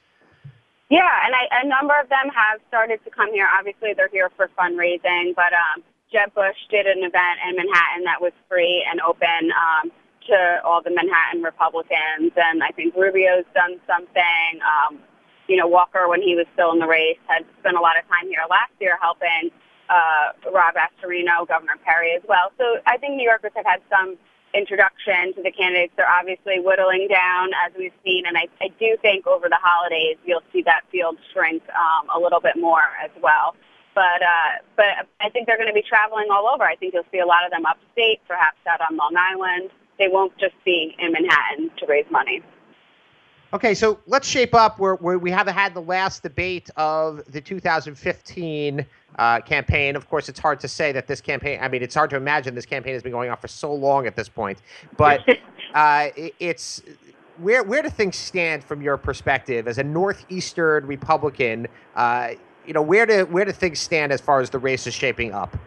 Yeah, 0.94 1.10
and 1.26 1.34
I, 1.34 1.66
a 1.66 1.68
number 1.68 1.98
of 1.98 2.06
them 2.14 2.30
have 2.30 2.62
started 2.70 3.02
to 3.02 3.10
come 3.10 3.34
here. 3.34 3.50
Obviously, 3.50 3.98
they're 3.98 4.14
here 4.14 4.30
for 4.38 4.46
fundraising, 4.54 5.34
but 5.34 5.50
um, 5.50 5.82
Jeb 6.14 6.30
Bush 6.38 6.62
did 6.70 6.86
an 6.86 7.02
event 7.02 7.42
in 7.50 7.58
Manhattan 7.58 8.06
that 8.06 8.22
was 8.22 8.30
free 8.46 8.86
and 8.86 9.02
open 9.02 9.50
um, 9.58 9.90
to 10.30 10.62
all 10.62 10.86
the 10.86 10.94
Manhattan 10.94 11.42
Republicans, 11.42 12.30
and 12.38 12.62
I 12.62 12.70
think 12.78 12.94
Rubio's 12.94 13.50
done 13.58 13.82
something. 13.90 14.62
Um, 14.62 15.02
you 15.50 15.58
know, 15.58 15.66
Walker, 15.66 16.06
when 16.08 16.22
he 16.22 16.38
was 16.38 16.46
still 16.54 16.70
in 16.72 16.78
the 16.78 16.86
race, 16.86 17.18
had 17.26 17.42
spent 17.58 17.74
a 17.76 17.82
lot 17.82 17.98
of 17.98 18.06
time 18.06 18.30
here 18.30 18.46
last 18.46 18.78
year 18.78 19.02
helping 19.02 19.50
uh, 19.90 20.38
Rob 20.54 20.78
Astorino, 20.78 21.42
Governor 21.50 21.82
Perry 21.82 22.14
as 22.14 22.22
well. 22.30 22.54
So 22.62 22.78
I 22.86 23.02
think 23.02 23.18
New 23.18 23.26
Yorkers 23.26 23.52
have 23.58 23.66
had 23.66 23.82
some 23.90 24.14
introduction 24.54 25.34
to 25.36 25.42
the 25.44 25.52
candidates. 25.52 25.94
They're 25.98 26.10
obviously 26.10 26.60
whittling 26.60 27.08
down, 27.10 27.50
as 27.66 27.74
we've 27.78 27.94
seen, 28.04 28.26
and 28.26 28.38
I, 28.38 28.48
I 28.62 28.70
do 28.80 28.98
think 29.02 29.28
over 29.28 29.50
the 29.50 29.60
holidays 29.62 30.18
you'll 30.26 30.46
see 30.52 30.62
that 30.64 30.82
field 30.92 31.18
shrink 31.34 31.64
um, 31.70 32.10
a 32.16 32.20
little 32.20 32.40
bit 32.40 32.56
more 32.58 32.84
as 33.04 33.12
well. 33.22 33.56
But 33.96 34.22
uh, 34.22 34.62
but 34.76 35.08
I 35.22 35.30
think 35.30 35.48
they're 35.48 35.58
going 35.58 35.70
to 35.70 35.74
be 35.74 35.84
traveling 35.88 36.28
all 36.32 36.48
over. 36.48 36.64
I 36.64 36.76
think 36.76 36.94
you'll 36.94 37.10
see 37.12 37.20
a 37.20 37.26
lot 37.26 37.46
of 37.46 37.52
them 37.52 37.66
upstate, 37.66 38.22
perhaps 38.28 38.58
out 38.68 38.82
on 38.82 38.98
Long 38.98 39.16
Island. 39.18 39.70
They 40.00 40.08
won't 40.08 40.36
just 40.40 40.56
be 40.66 40.96
in 40.98 41.12
Manhattan 41.12 41.70
to 41.78 41.86
raise 41.86 42.06
money. 42.10 42.42
Okay, 43.54 43.76
so 43.76 44.00
let's 44.08 44.28
shape 44.28 44.56
up 44.56 44.80
where, 44.80 44.96
where 44.96 45.20
we 45.20 45.30
haven't 45.30 45.54
had 45.54 45.76
the 45.76 45.82
last 45.82 46.24
debate 46.24 46.72
of 46.76 47.22
the 47.32 47.40
2015 47.40 48.84
uh, 49.18 49.42
campaign. 49.42 49.96
Of 49.96 50.10
course, 50.10 50.30
it's 50.30 50.40
hard 50.40 50.60
to 50.62 50.68
say 50.68 50.92
that 50.92 51.08
this 51.08 51.22
campaign, 51.22 51.60
I 51.62 51.68
mean, 51.68 51.84
it's 51.84 51.96
hard 51.96 52.10
to 52.12 52.16
imagine 52.16 52.56
this 52.56 52.66
campaign 52.66 52.94
has 52.94 53.04
been 53.04 53.12
going 53.12 53.30
on 53.30 53.38
for 53.38 53.48
so 53.48 53.74
long 53.74 54.08
at 54.08 54.16
this 54.16 54.30
point. 54.30 54.62
But 54.98 55.22
uh, 55.74 56.10
it, 56.16 56.36
it's 56.40 56.82
where 57.38 57.64
where 57.64 57.82
do 57.82 57.90
things 57.90 58.16
stand 58.16 58.64
from 58.64 58.82
your 58.82 58.98
perspective 58.98 59.68
as 59.68 59.78
a 59.78 59.84
northeastern 59.84 60.86
Republican? 60.86 61.68
Uh, 61.96 62.32
you 62.66 62.74
know, 62.74 62.82
where 62.82 63.06
do 63.06 63.26
where 63.26 63.46
do 63.46 63.52
things 63.52 63.80
stand 63.80 64.12
as 64.12 64.22
far 64.22 64.40
as 64.40 64.50
the 64.50 64.60
race 64.60 64.88
is 64.88 64.94
shaping 64.94 65.32
up? 65.32 65.58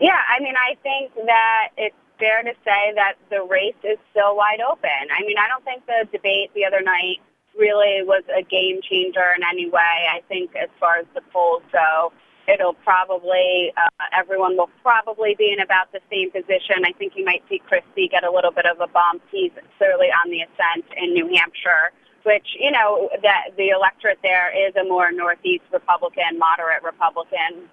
Yeah, 0.00 0.18
I 0.28 0.40
mean, 0.40 0.54
I 0.56 0.76
think 0.82 1.12
that 1.26 1.68
it's 1.76 1.96
fair 2.18 2.42
to 2.42 2.52
say 2.64 2.92
that 2.94 3.14
the 3.30 3.42
race 3.42 3.78
is 3.82 3.98
still 4.10 4.36
wide 4.36 4.60
open. 4.60 4.90
I 5.10 5.22
mean, 5.26 5.36
I 5.38 5.48
don't 5.48 5.64
think 5.64 5.86
the 5.86 6.08
debate 6.12 6.50
the 6.54 6.64
other 6.64 6.80
night 6.80 7.18
really 7.56 8.02
was 8.04 8.22
a 8.34 8.42
game 8.42 8.80
changer 8.82 9.34
in 9.36 9.42
any 9.42 9.68
way. 9.68 10.06
I 10.10 10.22
think 10.28 10.54
as 10.54 10.68
far 10.78 10.96
as 10.96 11.06
the 11.14 11.20
polls 11.32 11.62
go, 11.72 12.12
it'll 12.48 12.74
probably 12.74 13.72
uh, 13.76 13.88
everyone 14.16 14.56
will 14.56 14.70
probably 14.82 15.34
be 15.36 15.52
in 15.52 15.60
about 15.60 15.92
the 15.92 16.00
same 16.10 16.30
position. 16.30 16.84
I 16.84 16.92
think 16.92 17.12
you 17.16 17.24
might 17.24 17.42
see 17.48 17.60
Christie 17.68 18.08
get 18.08 18.24
a 18.24 18.30
little 18.30 18.50
bit 18.50 18.66
of 18.66 18.80
a 18.80 18.88
bump. 18.88 19.22
He's 19.30 19.52
clearly 19.76 20.08
on 20.08 20.30
the 20.30 20.42
ascent 20.42 20.86
in 20.96 21.12
New 21.12 21.28
Hampshire, 21.36 21.92
which 22.24 22.56
you 22.58 22.70
know 22.70 23.10
that 23.22 23.56
the 23.56 23.68
electorate 23.68 24.18
there 24.22 24.50
is 24.50 24.74
a 24.76 24.84
more 24.84 25.12
Northeast 25.12 25.64
Republican, 25.72 26.38
moderate 26.38 26.82
Republican. 26.82 27.68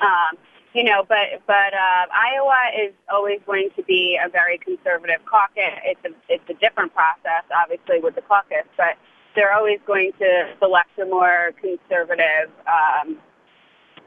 Um, 0.00 0.38
you 0.72 0.84
know, 0.84 1.04
but 1.06 1.42
but 1.46 1.74
uh, 1.74 2.06
Iowa 2.14 2.86
is 2.86 2.94
always 3.10 3.40
going 3.44 3.70
to 3.76 3.82
be 3.82 4.18
a 4.22 4.28
very 4.28 4.56
conservative 4.58 5.20
caucus. 5.26 5.76
It's 5.84 6.00
a 6.04 6.14
it's 6.32 6.48
a 6.48 6.54
different 6.54 6.94
process, 6.94 7.44
obviously, 7.54 8.00
with 8.00 8.14
the 8.14 8.22
caucus, 8.22 8.64
but 8.76 8.96
they're 9.34 9.52
always 9.52 9.80
going 9.86 10.12
to 10.18 10.54
select 10.58 10.98
a 10.98 11.06
more 11.06 11.52
conservative 11.60 12.50
um, 12.66 13.18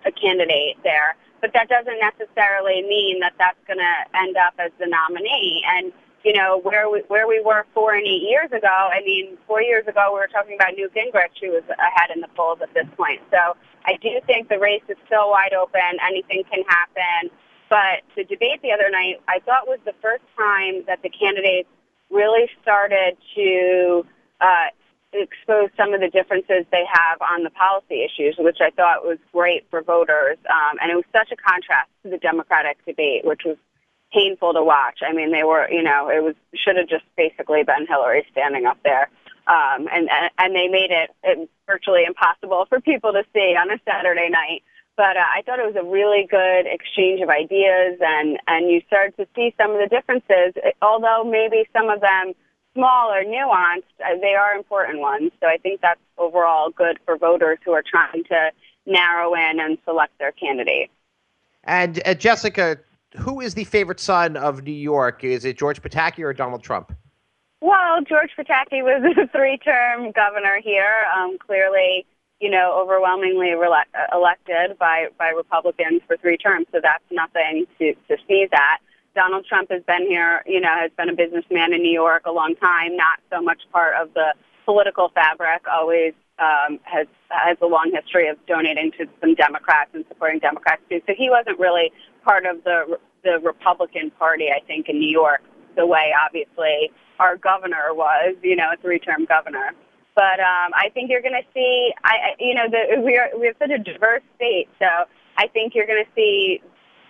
a 0.06 0.12
candidate 0.12 0.78
there. 0.84 1.16
But 1.42 1.52
that 1.54 1.70
doesn't 1.70 2.00
necessarily 2.00 2.82
mean 2.84 3.20
that 3.20 3.34
that's 3.38 3.60
going 3.68 3.80
to 3.80 3.96
end 4.18 4.38
up 4.38 4.54
as 4.58 4.72
the 4.80 4.88
nominee. 4.88 5.64
And 5.68 5.92
you 6.24 6.34
know 6.34 6.60
where 6.64 6.90
we 6.90 7.04
where 7.08 7.28
we 7.28 7.40
were 7.40 7.66
four 7.74 7.94
and 7.94 8.06
eight 8.06 8.24
years 8.24 8.52
ago. 8.52 8.90
I 8.92 9.02
mean, 9.06 9.38
four 9.46 9.62
years 9.62 9.86
ago 9.88 10.10
we 10.12 10.20
were 10.20 10.28
talking 10.28 10.56
about 10.56 10.74
Newt 10.76 10.92
Gingrich, 10.96 11.38
who 11.40 11.52
was 11.52 11.64
ahead 11.70 12.10
in 12.14 12.22
the 12.22 12.28
polls 12.36 12.60
at 12.64 12.74
this 12.74 12.88
point. 12.98 13.22
So 13.30 13.56
I 13.86 13.98
do 14.02 14.10
think 14.26 14.50
the 14.50 14.58
race 14.58 14.82
is 14.90 14.98
still 15.06 15.30
wide 15.30 15.54
open. 15.54 16.02
Anything 16.02 16.44
can 16.52 16.64
happen. 16.68 17.30
But 17.70 18.02
the 18.16 18.24
debate 18.24 18.62
the 18.64 18.72
other 18.72 18.90
night, 18.90 19.22
I 19.28 19.40
thought 19.46 19.68
was 19.68 19.80
the 19.86 19.94
first 20.02 20.24
time 20.38 20.84
that 20.88 21.02
the 21.04 21.10
candidates 21.10 21.70
really 22.10 22.50
started 22.62 23.18
to 23.36 24.06
uh, 24.42 24.70
expose 25.22 25.70
some 25.78 25.94
of 25.94 26.02
the 26.02 26.10
differences 26.10 26.66
they 26.72 26.86
have 26.92 27.22
on 27.22 27.44
the 27.44 27.50
policy 27.50 28.04
issues, 28.04 28.36
which 28.38 28.58
I 28.62 28.70
thought 28.72 29.04
was 29.04 29.18
great 29.32 29.66
for 29.70 29.82
voters. 29.82 30.38
Um, 30.50 30.78
and 30.82 30.92
it 30.92 30.96
was 30.96 31.06
such 31.12 31.32
a 31.32 31.36
contrast 31.36 31.90
to 32.04 32.10
the 32.10 32.18
Democratic 32.18 32.84
debate, 32.86 33.26
which 33.26 33.42
was 33.46 33.58
painful 34.14 34.54
to 34.54 34.64
watch. 34.64 35.00
I 35.08 35.14
mean, 35.14 35.32
they 35.32 35.44
were, 35.44 35.70
you 35.70 35.84
know, 35.84 36.10
it 36.10 36.24
was 36.24 36.36
should 36.54 36.78
have 36.78 36.88
just 36.88 37.06
basically 37.18 37.64
been 37.64 37.86
Hillary 37.88 38.26
standing 38.32 38.66
up 38.66 38.78
there. 38.84 39.10
Um, 39.48 39.88
and 39.92 40.10
and 40.38 40.56
they 40.56 40.68
made 40.68 40.90
it, 40.90 41.12
it 41.24 41.50
virtually 41.68 42.04
impossible 42.06 42.66
for 42.68 42.80
people 42.82 43.14
to 43.14 43.24
see 43.34 43.56
on 43.56 43.70
a 43.70 43.80
Saturday 43.86 44.30
night. 44.30 44.64
But 44.98 45.18
uh, 45.18 45.28
I 45.38 45.42
thought 45.46 45.60
it 45.60 45.68
was 45.68 45.76
a 45.76 45.84
really 45.84 46.26
good 46.26 46.66
exchange 46.66 47.22
of 47.22 47.30
ideas, 47.30 48.00
and 48.00 48.40
and 48.48 48.72
you 48.72 48.82
started 48.88 49.16
to 49.18 49.28
see 49.36 49.54
some 49.58 49.72
of 49.72 49.78
the 49.78 49.88
differences, 49.88 50.56
although 50.82 51.24
maybe 51.24 51.68
some 51.74 51.90
of 51.90 52.02
them 52.02 52.34
small 52.76 53.12
or 53.12 53.24
nuanced, 53.24 53.84
uh, 54.06 54.20
they 54.22 54.36
are 54.36 54.54
important 54.54 55.00
ones. 55.00 55.32
So 55.42 55.48
I 55.48 55.58
think 55.58 55.82
that's 55.82 56.00
overall 56.20 56.70
good 56.70 57.00
for 57.06 57.18
voters 57.18 57.58
who 57.66 57.72
are 57.72 57.84
trying 57.84 58.24
to 58.26 58.52
narrow 58.86 59.34
in 59.34 59.60
and 59.60 59.80
select 59.84 60.18
their 60.20 60.32
candidate. 60.34 60.92
And 61.64 62.02
uh, 62.06 62.14
Jessica, 62.14 62.78
who 63.18 63.42
is 63.42 63.56
the 63.56 63.64
favorite 63.64 64.00
son 64.00 64.38
of 64.38 64.64
New 64.64 64.72
York? 64.72 65.24
Is 65.24 65.46
it 65.46 65.58
George 65.58 65.82
Pataki 65.82 66.20
or 66.20 66.34
Donald 66.34 66.62
Trump? 66.62 66.96
Well, 67.62 68.02
George 68.08 68.32
Pataki 68.38 68.84
was 68.84 69.02
a 69.18 69.28
three-term 69.36 70.12
governor 70.12 70.60
here. 70.64 71.06
Um, 71.18 71.38
clearly, 71.40 72.06
you 72.40 72.52
know, 72.52 72.78
overwhelmingly 72.80 73.54
re- 73.56 73.86
elected 74.14 74.78
by 74.78 75.08
by 75.18 75.30
Republicans 75.30 76.02
for 76.06 76.18
three 76.18 76.38
terms. 76.38 76.68
So 76.72 76.80
that's 76.84 77.04
nothing 77.10 77.66
to 77.80 77.94
to 78.08 78.18
sneeze 78.28 78.50
at. 78.54 78.80
Donald 79.16 79.46
Trump 79.46 79.72
has 79.72 79.82
been 79.84 80.06
here, 80.08 80.44
you 80.46 80.60
know, 80.60 80.70
has 80.70 80.92
been 80.98 81.10
a 81.10 81.16
businessman 81.16 81.74
in 81.74 81.82
New 81.82 81.92
York 81.92 82.24
a 82.26 82.32
long 82.32 82.56
time, 82.56 82.96
not 82.96 83.20
so 83.32 83.42
much 83.42 83.62
part 83.72 83.96
of 83.96 84.14
the 84.14 84.34
political 84.66 85.10
fabric, 85.16 85.64
always 85.72 86.14
um, 86.38 86.80
has 86.84 87.08
has 87.30 87.58
a 87.62 87.66
long 87.66 87.92
history 87.94 88.28
of 88.28 88.38
donating 88.46 88.92
to 89.00 89.08
some 89.22 89.36
Democrats 89.36 89.92
and 89.94 90.04
supporting 90.10 90.40
Democrats 90.40 90.82
too. 90.90 91.02
So 91.08 91.14
he 91.18 91.30
wasn't 91.30 91.58
really 91.60 91.92
part 92.24 92.46
of 92.46 92.64
the 92.64 93.00
the 93.24 93.40
Republican 93.42 94.12
Party, 94.12 94.50
I 94.52 94.60
think, 94.68 94.90
in 94.90 95.00
New 95.00 95.10
York, 95.10 95.42
the 95.76 95.88
way 95.88 96.14
obviously 96.24 96.92
our 97.20 97.38
governor 97.38 97.94
was, 97.94 98.36
you 98.44 98.56
know, 98.56 98.72
a 98.74 98.78
three-term 98.78 99.26
governor. 99.26 99.72
But 100.14 100.40
um, 100.40 100.72
I 100.76 100.90
think 100.94 101.10
you're 101.10 101.22
going 101.22 101.34
to 101.34 101.48
see, 101.54 101.92
I, 102.04 102.36
you 102.40 102.54
know, 102.54 102.70
the, 102.70 103.02
we 103.02 103.18
are 103.18 103.30
we 103.38 103.48
have 103.48 103.56
such 103.60 103.72
a 103.72 103.80
diverse 103.80 104.22
state, 104.36 104.68
so 104.80 104.88
I 105.38 105.48
think 105.48 105.74
you're 105.74 105.88
going 105.88 106.04
to 106.04 106.12
see 106.16 106.62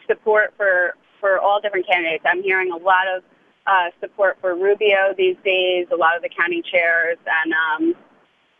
support 0.07 0.53
for 0.57 0.95
for 1.25 1.39
all 1.39 1.59
different 1.59 1.87
candidates. 1.87 2.23
I'm 2.27 2.43
hearing 2.43 2.71
a 2.71 2.77
lot 2.77 3.07
of 3.07 3.23
uh, 3.65 3.89
support 3.99 4.37
for 4.41 4.53
Rubio 4.53 5.15
these 5.17 5.35
days. 5.43 5.87
A 5.91 5.95
lot 5.95 6.15
of 6.15 6.21
the 6.21 6.29
county 6.29 6.61
chairs 6.61 7.17
and 7.25 7.51
um, 7.51 7.95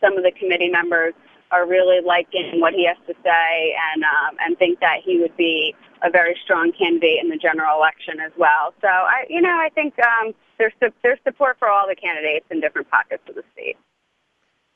some 0.00 0.18
of 0.18 0.24
the 0.24 0.32
committee 0.32 0.68
members 0.68 1.14
are 1.52 1.64
really 1.64 2.04
liking 2.04 2.60
what 2.60 2.74
he 2.74 2.84
has 2.84 2.96
to 3.06 3.14
say 3.22 3.76
and 3.94 4.02
um, 4.02 4.36
and 4.40 4.58
think 4.58 4.80
that 4.80 4.96
he 5.04 5.20
would 5.20 5.36
be 5.36 5.76
a 6.02 6.10
very 6.10 6.36
strong 6.42 6.72
candidate 6.76 7.22
in 7.22 7.28
the 7.28 7.36
general 7.36 7.78
election 7.78 8.18
as 8.18 8.32
well. 8.36 8.74
So 8.80 8.88
I, 8.88 9.26
you 9.30 9.40
know, 9.40 9.56
I 9.56 9.68
think 9.72 9.94
um, 10.00 10.34
there's 10.58 10.72
there's 11.04 11.20
support 11.22 11.60
for 11.60 11.68
all 11.68 11.86
the 11.86 11.94
candidates 11.94 12.46
in 12.50 12.60
different 12.60 12.90
pockets 12.90 13.22
of 13.28 13.36
the 13.36 13.44
state. 13.52 13.76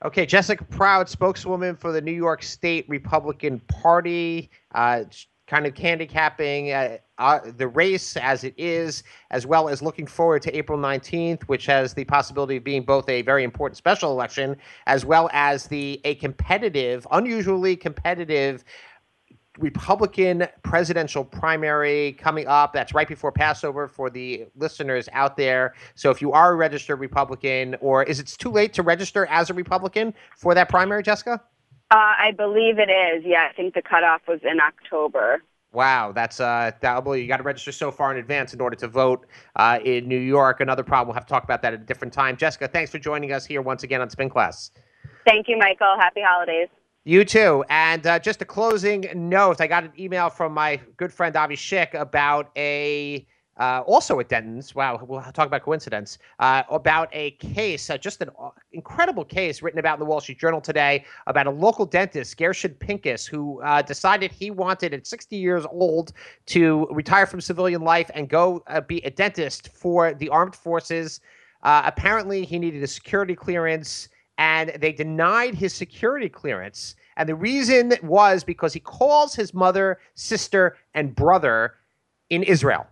Okay, 0.05 0.26
Jessica 0.26 0.62
Proud, 0.64 1.09
spokeswoman 1.09 1.74
for 1.74 1.90
the 1.90 2.00
New 2.00 2.12
York 2.12 2.44
State 2.44 2.88
Republican 2.88 3.59
Party. 3.66 4.48
Uh, 4.72 5.03
kind 5.50 5.66
of 5.66 5.76
handicapping 5.76 6.70
uh, 6.70 6.96
uh, 7.18 7.40
the 7.56 7.66
race 7.66 8.16
as 8.16 8.44
it 8.44 8.54
is, 8.56 9.02
as 9.32 9.46
well 9.46 9.68
as 9.68 9.82
looking 9.82 10.06
forward 10.06 10.40
to 10.42 10.56
April 10.56 10.78
19th, 10.78 11.42
which 11.44 11.66
has 11.66 11.92
the 11.92 12.04
possibility 12.04 12.56
of 12.56 12.62
being 12.62 12.84
both 12.84 13.08
a 13.08 13.22
very 13.22 13.42
important 13.42 13.76
special 13.76 14.12
election 14.12 14.56
as 14.86 15.04
well 15.04 15.28
as 15.32 15.66
the 15.66 16.00
a 16.04 16.14
competitive, 16.14 17.04
unusually 17.10 17.74
competitive 17.74 18.64
Republican 19.58 20.46
presidential 20.62 21.24
primary 21.24 22.12
coming 22.12 22.46
up. 22.46 22.72
That's 22.72 22.94
right 22.94 23.08
before 23.08 23.32
Passover 23.32 23.88
for 23.88 24.08
the 24.08 24.46
listeners 24.54 25.08
out 25.12 25.36
there. 25.36 25.74
So 25.96 26.10
if 26.10 26.22
you 26.22 26.30
are 26.30 26.52
a 26.52 26.54
registered 26.54 27.00
Republican, 27.00 27.74
or 27.80 28.04
is 28.04 28.20
it 28.20 28.28
too 28.28 28.52
late 28.52 28.72
to 28.74 28.84
register 28.84 29.26
as 29.26 29.50
a 29.50 29.54
Republican 29.54 30.14
for 30.36 30.54
that 30.54 30.68
primary, 30.68 31.02
Jessica? 31.02 31.42
Uh, 31.90 32.14
I 32.18 32.33
believe 32.37 32.79
it 32.79 32.90
is. 32.90 33.24
Yeah, 33.24 33.48
I 33.50 33.53
think 33.53 33.74
the 33.74 33.83
cutoff 33.83 34.22
was 34.29 34.40
in 34.44 34.61
October. 34.61 35.42
Wow, 35.72 36.12
that's 36.12 36.40
uh, 36.40 36.72
double. 36.81 37.16
You 37.16 37.29
got 37.29 37.38
to 37.38 37.42
register 37.42 37.72
so 37.72 37.92
far 37.92 38.11
in 38.12 38.18
advance 38.18 38.55
in 38.55 38.61
order 38.61 38.76
to 38.76 38.88
vote 38.88 39.26
uh, 39.57 39.79
in 39.85 40.09
New 40.09 40.18
York. 40.18 40.61
Another 40.61 40.83
problem. 40.83 41.09
We'll 41.09 41.14
have 41.14 41.26
to 41.26 41.31
talk 41.33 41.44
about 41.44 41.62
that 41.62 41.74
at 41.74 41.81
a 41.81 41.85
different 41.85 42.12
time. 42.12 42.37
Jessica, 42.37 42.66
thanks 42.68 42.90
for 42.90 42.98
joining 42.98 43.33
us 43.33 43.46
here 43.46 43.62
once 43.62 43.83
again 43.85 44.00
on 44.00 44.11
Spin 44.11 44.31
Class. 44.31 44.72
Thank 45.24 45.48
you, 45.48 45.57
Michael. 45.59 45.96
Happy 45.98 46.22
holidays. 46.24 46.68
You 47.05 47.24
too. 47.24 47.64
And 47.68 48.07
uh, 48.07 48.18
just 48.18 48.42
a 48.42 48.44
closing 48.44 49.07
note: 49.14 49.61
I 49.61 49.66
got 49.66 49.85
an 49.85 49.92
email 49.98 50.29
from 50.29 50.53
my 50.53 50.81
good 50.96 51.12
friend 51.12 51.35
Avi 51.37 51.57
Schick 51.57 51.94
about 51.94 52.50
a 52.57 53.26
uh, 53.60 53.82
also 53.86 54.18
at 54.20 54.28
Dentons. 54.28 54.74
Wow, 54.74 55.04
we'll 55.06 55.20
talk 55.20 55.46
about 55.46 55.62
coincidence. 55.62 56.16
Uh, 56.38 56.62
about 56.70 57.10
a 57.12 57.32
case, 57.32 57.90
uh, 57.90 57.98
just 57.98 58.22
an 58.22 58.30
uh, 58.40 58.48
incredible 58.72 59.24
case 59.24 59.60
written 59.60 59.78
about 59.78 59.94
in 59.94 60.00
the 60.00 60.06
Wall 60.06 60.20
Street 60.20 60.38
Journal 60.38 60.62
today 60.62 61.04
about 61.26 61.46
a 61.46 61.50
local 61.50 61.84
dentist, 61.84 62.38
Gershon 62.38 62.74
Pincus, 62.74 63.26
who 63.26 63.60
uh, 63.60 63.82
decided 63.82 64.32
he 64.32 64.50
wanted 64.50 64.94
at 64.94 65.06
60 65.06 65.36
years 65.36 65.66
old 65.70 66.14
to 66.46 66.88
retire 66.90 67.26
from 67.26 67.42
civilian 67.42 67.82
life 67.82 68.10
and 68.14 68.30
go 68.30 68.64
uh, 68.66 68.80
be 68.80 68.98
a 69.04 69.10
dentist 69.10 69.68
for 69.68 70.14
the 70.14 70.30
armed 70.30 70.56
forces. 70.56 71.20
apparently, 71.62 72.46
he 72.46 72.58
needed 72.58 72.82
a 72.82 72.86
security 72.86 73.34
clearance, 73.34 74.08
and 74.38 74.70
they 74.80 74.90
denied 74.92 75.54
his 75.54 75.74
security 75.74 76.30
clearance. 76.30 76.96
And 77.18 77.28
the 77.28 77.34
reason 77.34 77.92
was 78.02 78.42
because 78.42 78.72
he 78.72 78.80
calls 78.80 79.34
his 79.34 79.52
mother, 79.52 79.98
sister, 80.14 80.78
and 80.94 81.14
brother 81.14 81.74
in 82.30 82.42
Israel. 82.42 82.86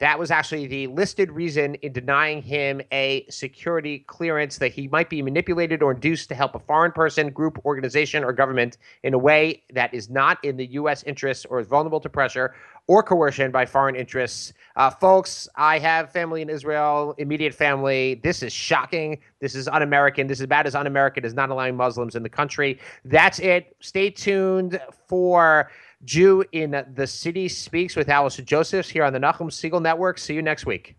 That 0.00 0.18
was 0.18 0.30
actually 0.30 0.66
the 0.66 0.86
listed 0.86 1.30
reason 1.30 1.74
in 1.76 1.92
denying 1.92 2.40
him 2.40 2.80
a 2.90 3.26
security 3.28 4.00
clearance 4.00 4.56
that 4.56 4.72
he 4.72 4.88
might 4.88 5.10
be 5.10 5.20
manipulated 5.20 5.82
or 5.82 5.92
induced 5.92 6.30
to 6.30 6.34
help 6.34 6.54
a 6.54 6.58
foreign 6.58 6.92
person, 6.92 7.30
group, 7.30 7.58
organization, 7.66 8.24
or 8.24 8.32
government 8.32 8.78
in 9.02 9.12
a 9.12 9.18
way 9.18 9.62
that 9.74 9.92
is 9.92 10.08
not 10.08 10.42
in 10.42 10.56
the 10.56 10.66
U.S. 10.72 11.02
interests 11.02 11.44
or 11.44 11.60
is 11.60 11.66
vulnerable 11.66 12.00
to 12.00 12.08
pressure 12.08 12.54
or 12.86 13.02
coercion 13.02 13.50
by 13.50 13.66
foreign 13.66 13.94
interests. 13.94 14.54
Uh, 14.74 14.88
folks, 14.88 15.48
I 15.56 15.78
have 15.78 16.10
family 16.10 16.40
in 16.40 16.48
Israel, 16.48 17.14
immediate 17.18 17.54
family. 17.54 18.20
This 18.22 18.42
is 18.42 18.54
shocking. 18.54 19.18
This 19.40 19.54
is 19.54 19.68
un 19.68 19.82
American. 19.82 20.26
This 20.26 20.38
is 20.38 20.44
about 20.44 20.66
as 20.66 20.74
un 20.74 20.86
American 20.86 21.26
as 21.26 21.34
not 21.34 21.50
allowing 21.50 21.76
Muslims 21.76 22.16
in 22.16 22.22
the 22.22 22.28
country. 22.30 22.80
That's 23.04 23.38
it. 23.38 23.76
Stay 23.80 24.08
tuned 24.08 24.80
for. 25.06 25.70
Jew 26.04 26.44
in 26.52 26.84
the 26.94 27.06
City 27.06 27.48
Speaks 27.48 27.96
with 27.96 28.08
Allison 28.08 28.44
Josephs 28.44 28.88
here 28.88 29.04
on 29.04 29.12
the 29.12 29.18
Nachum 29.18 29.50
Segal 29.50 29.82
Network. 29.82 30.18
See 30.18 30.34
you 30.34 30.42
next 30.42 30.66
week. 30.66 30.96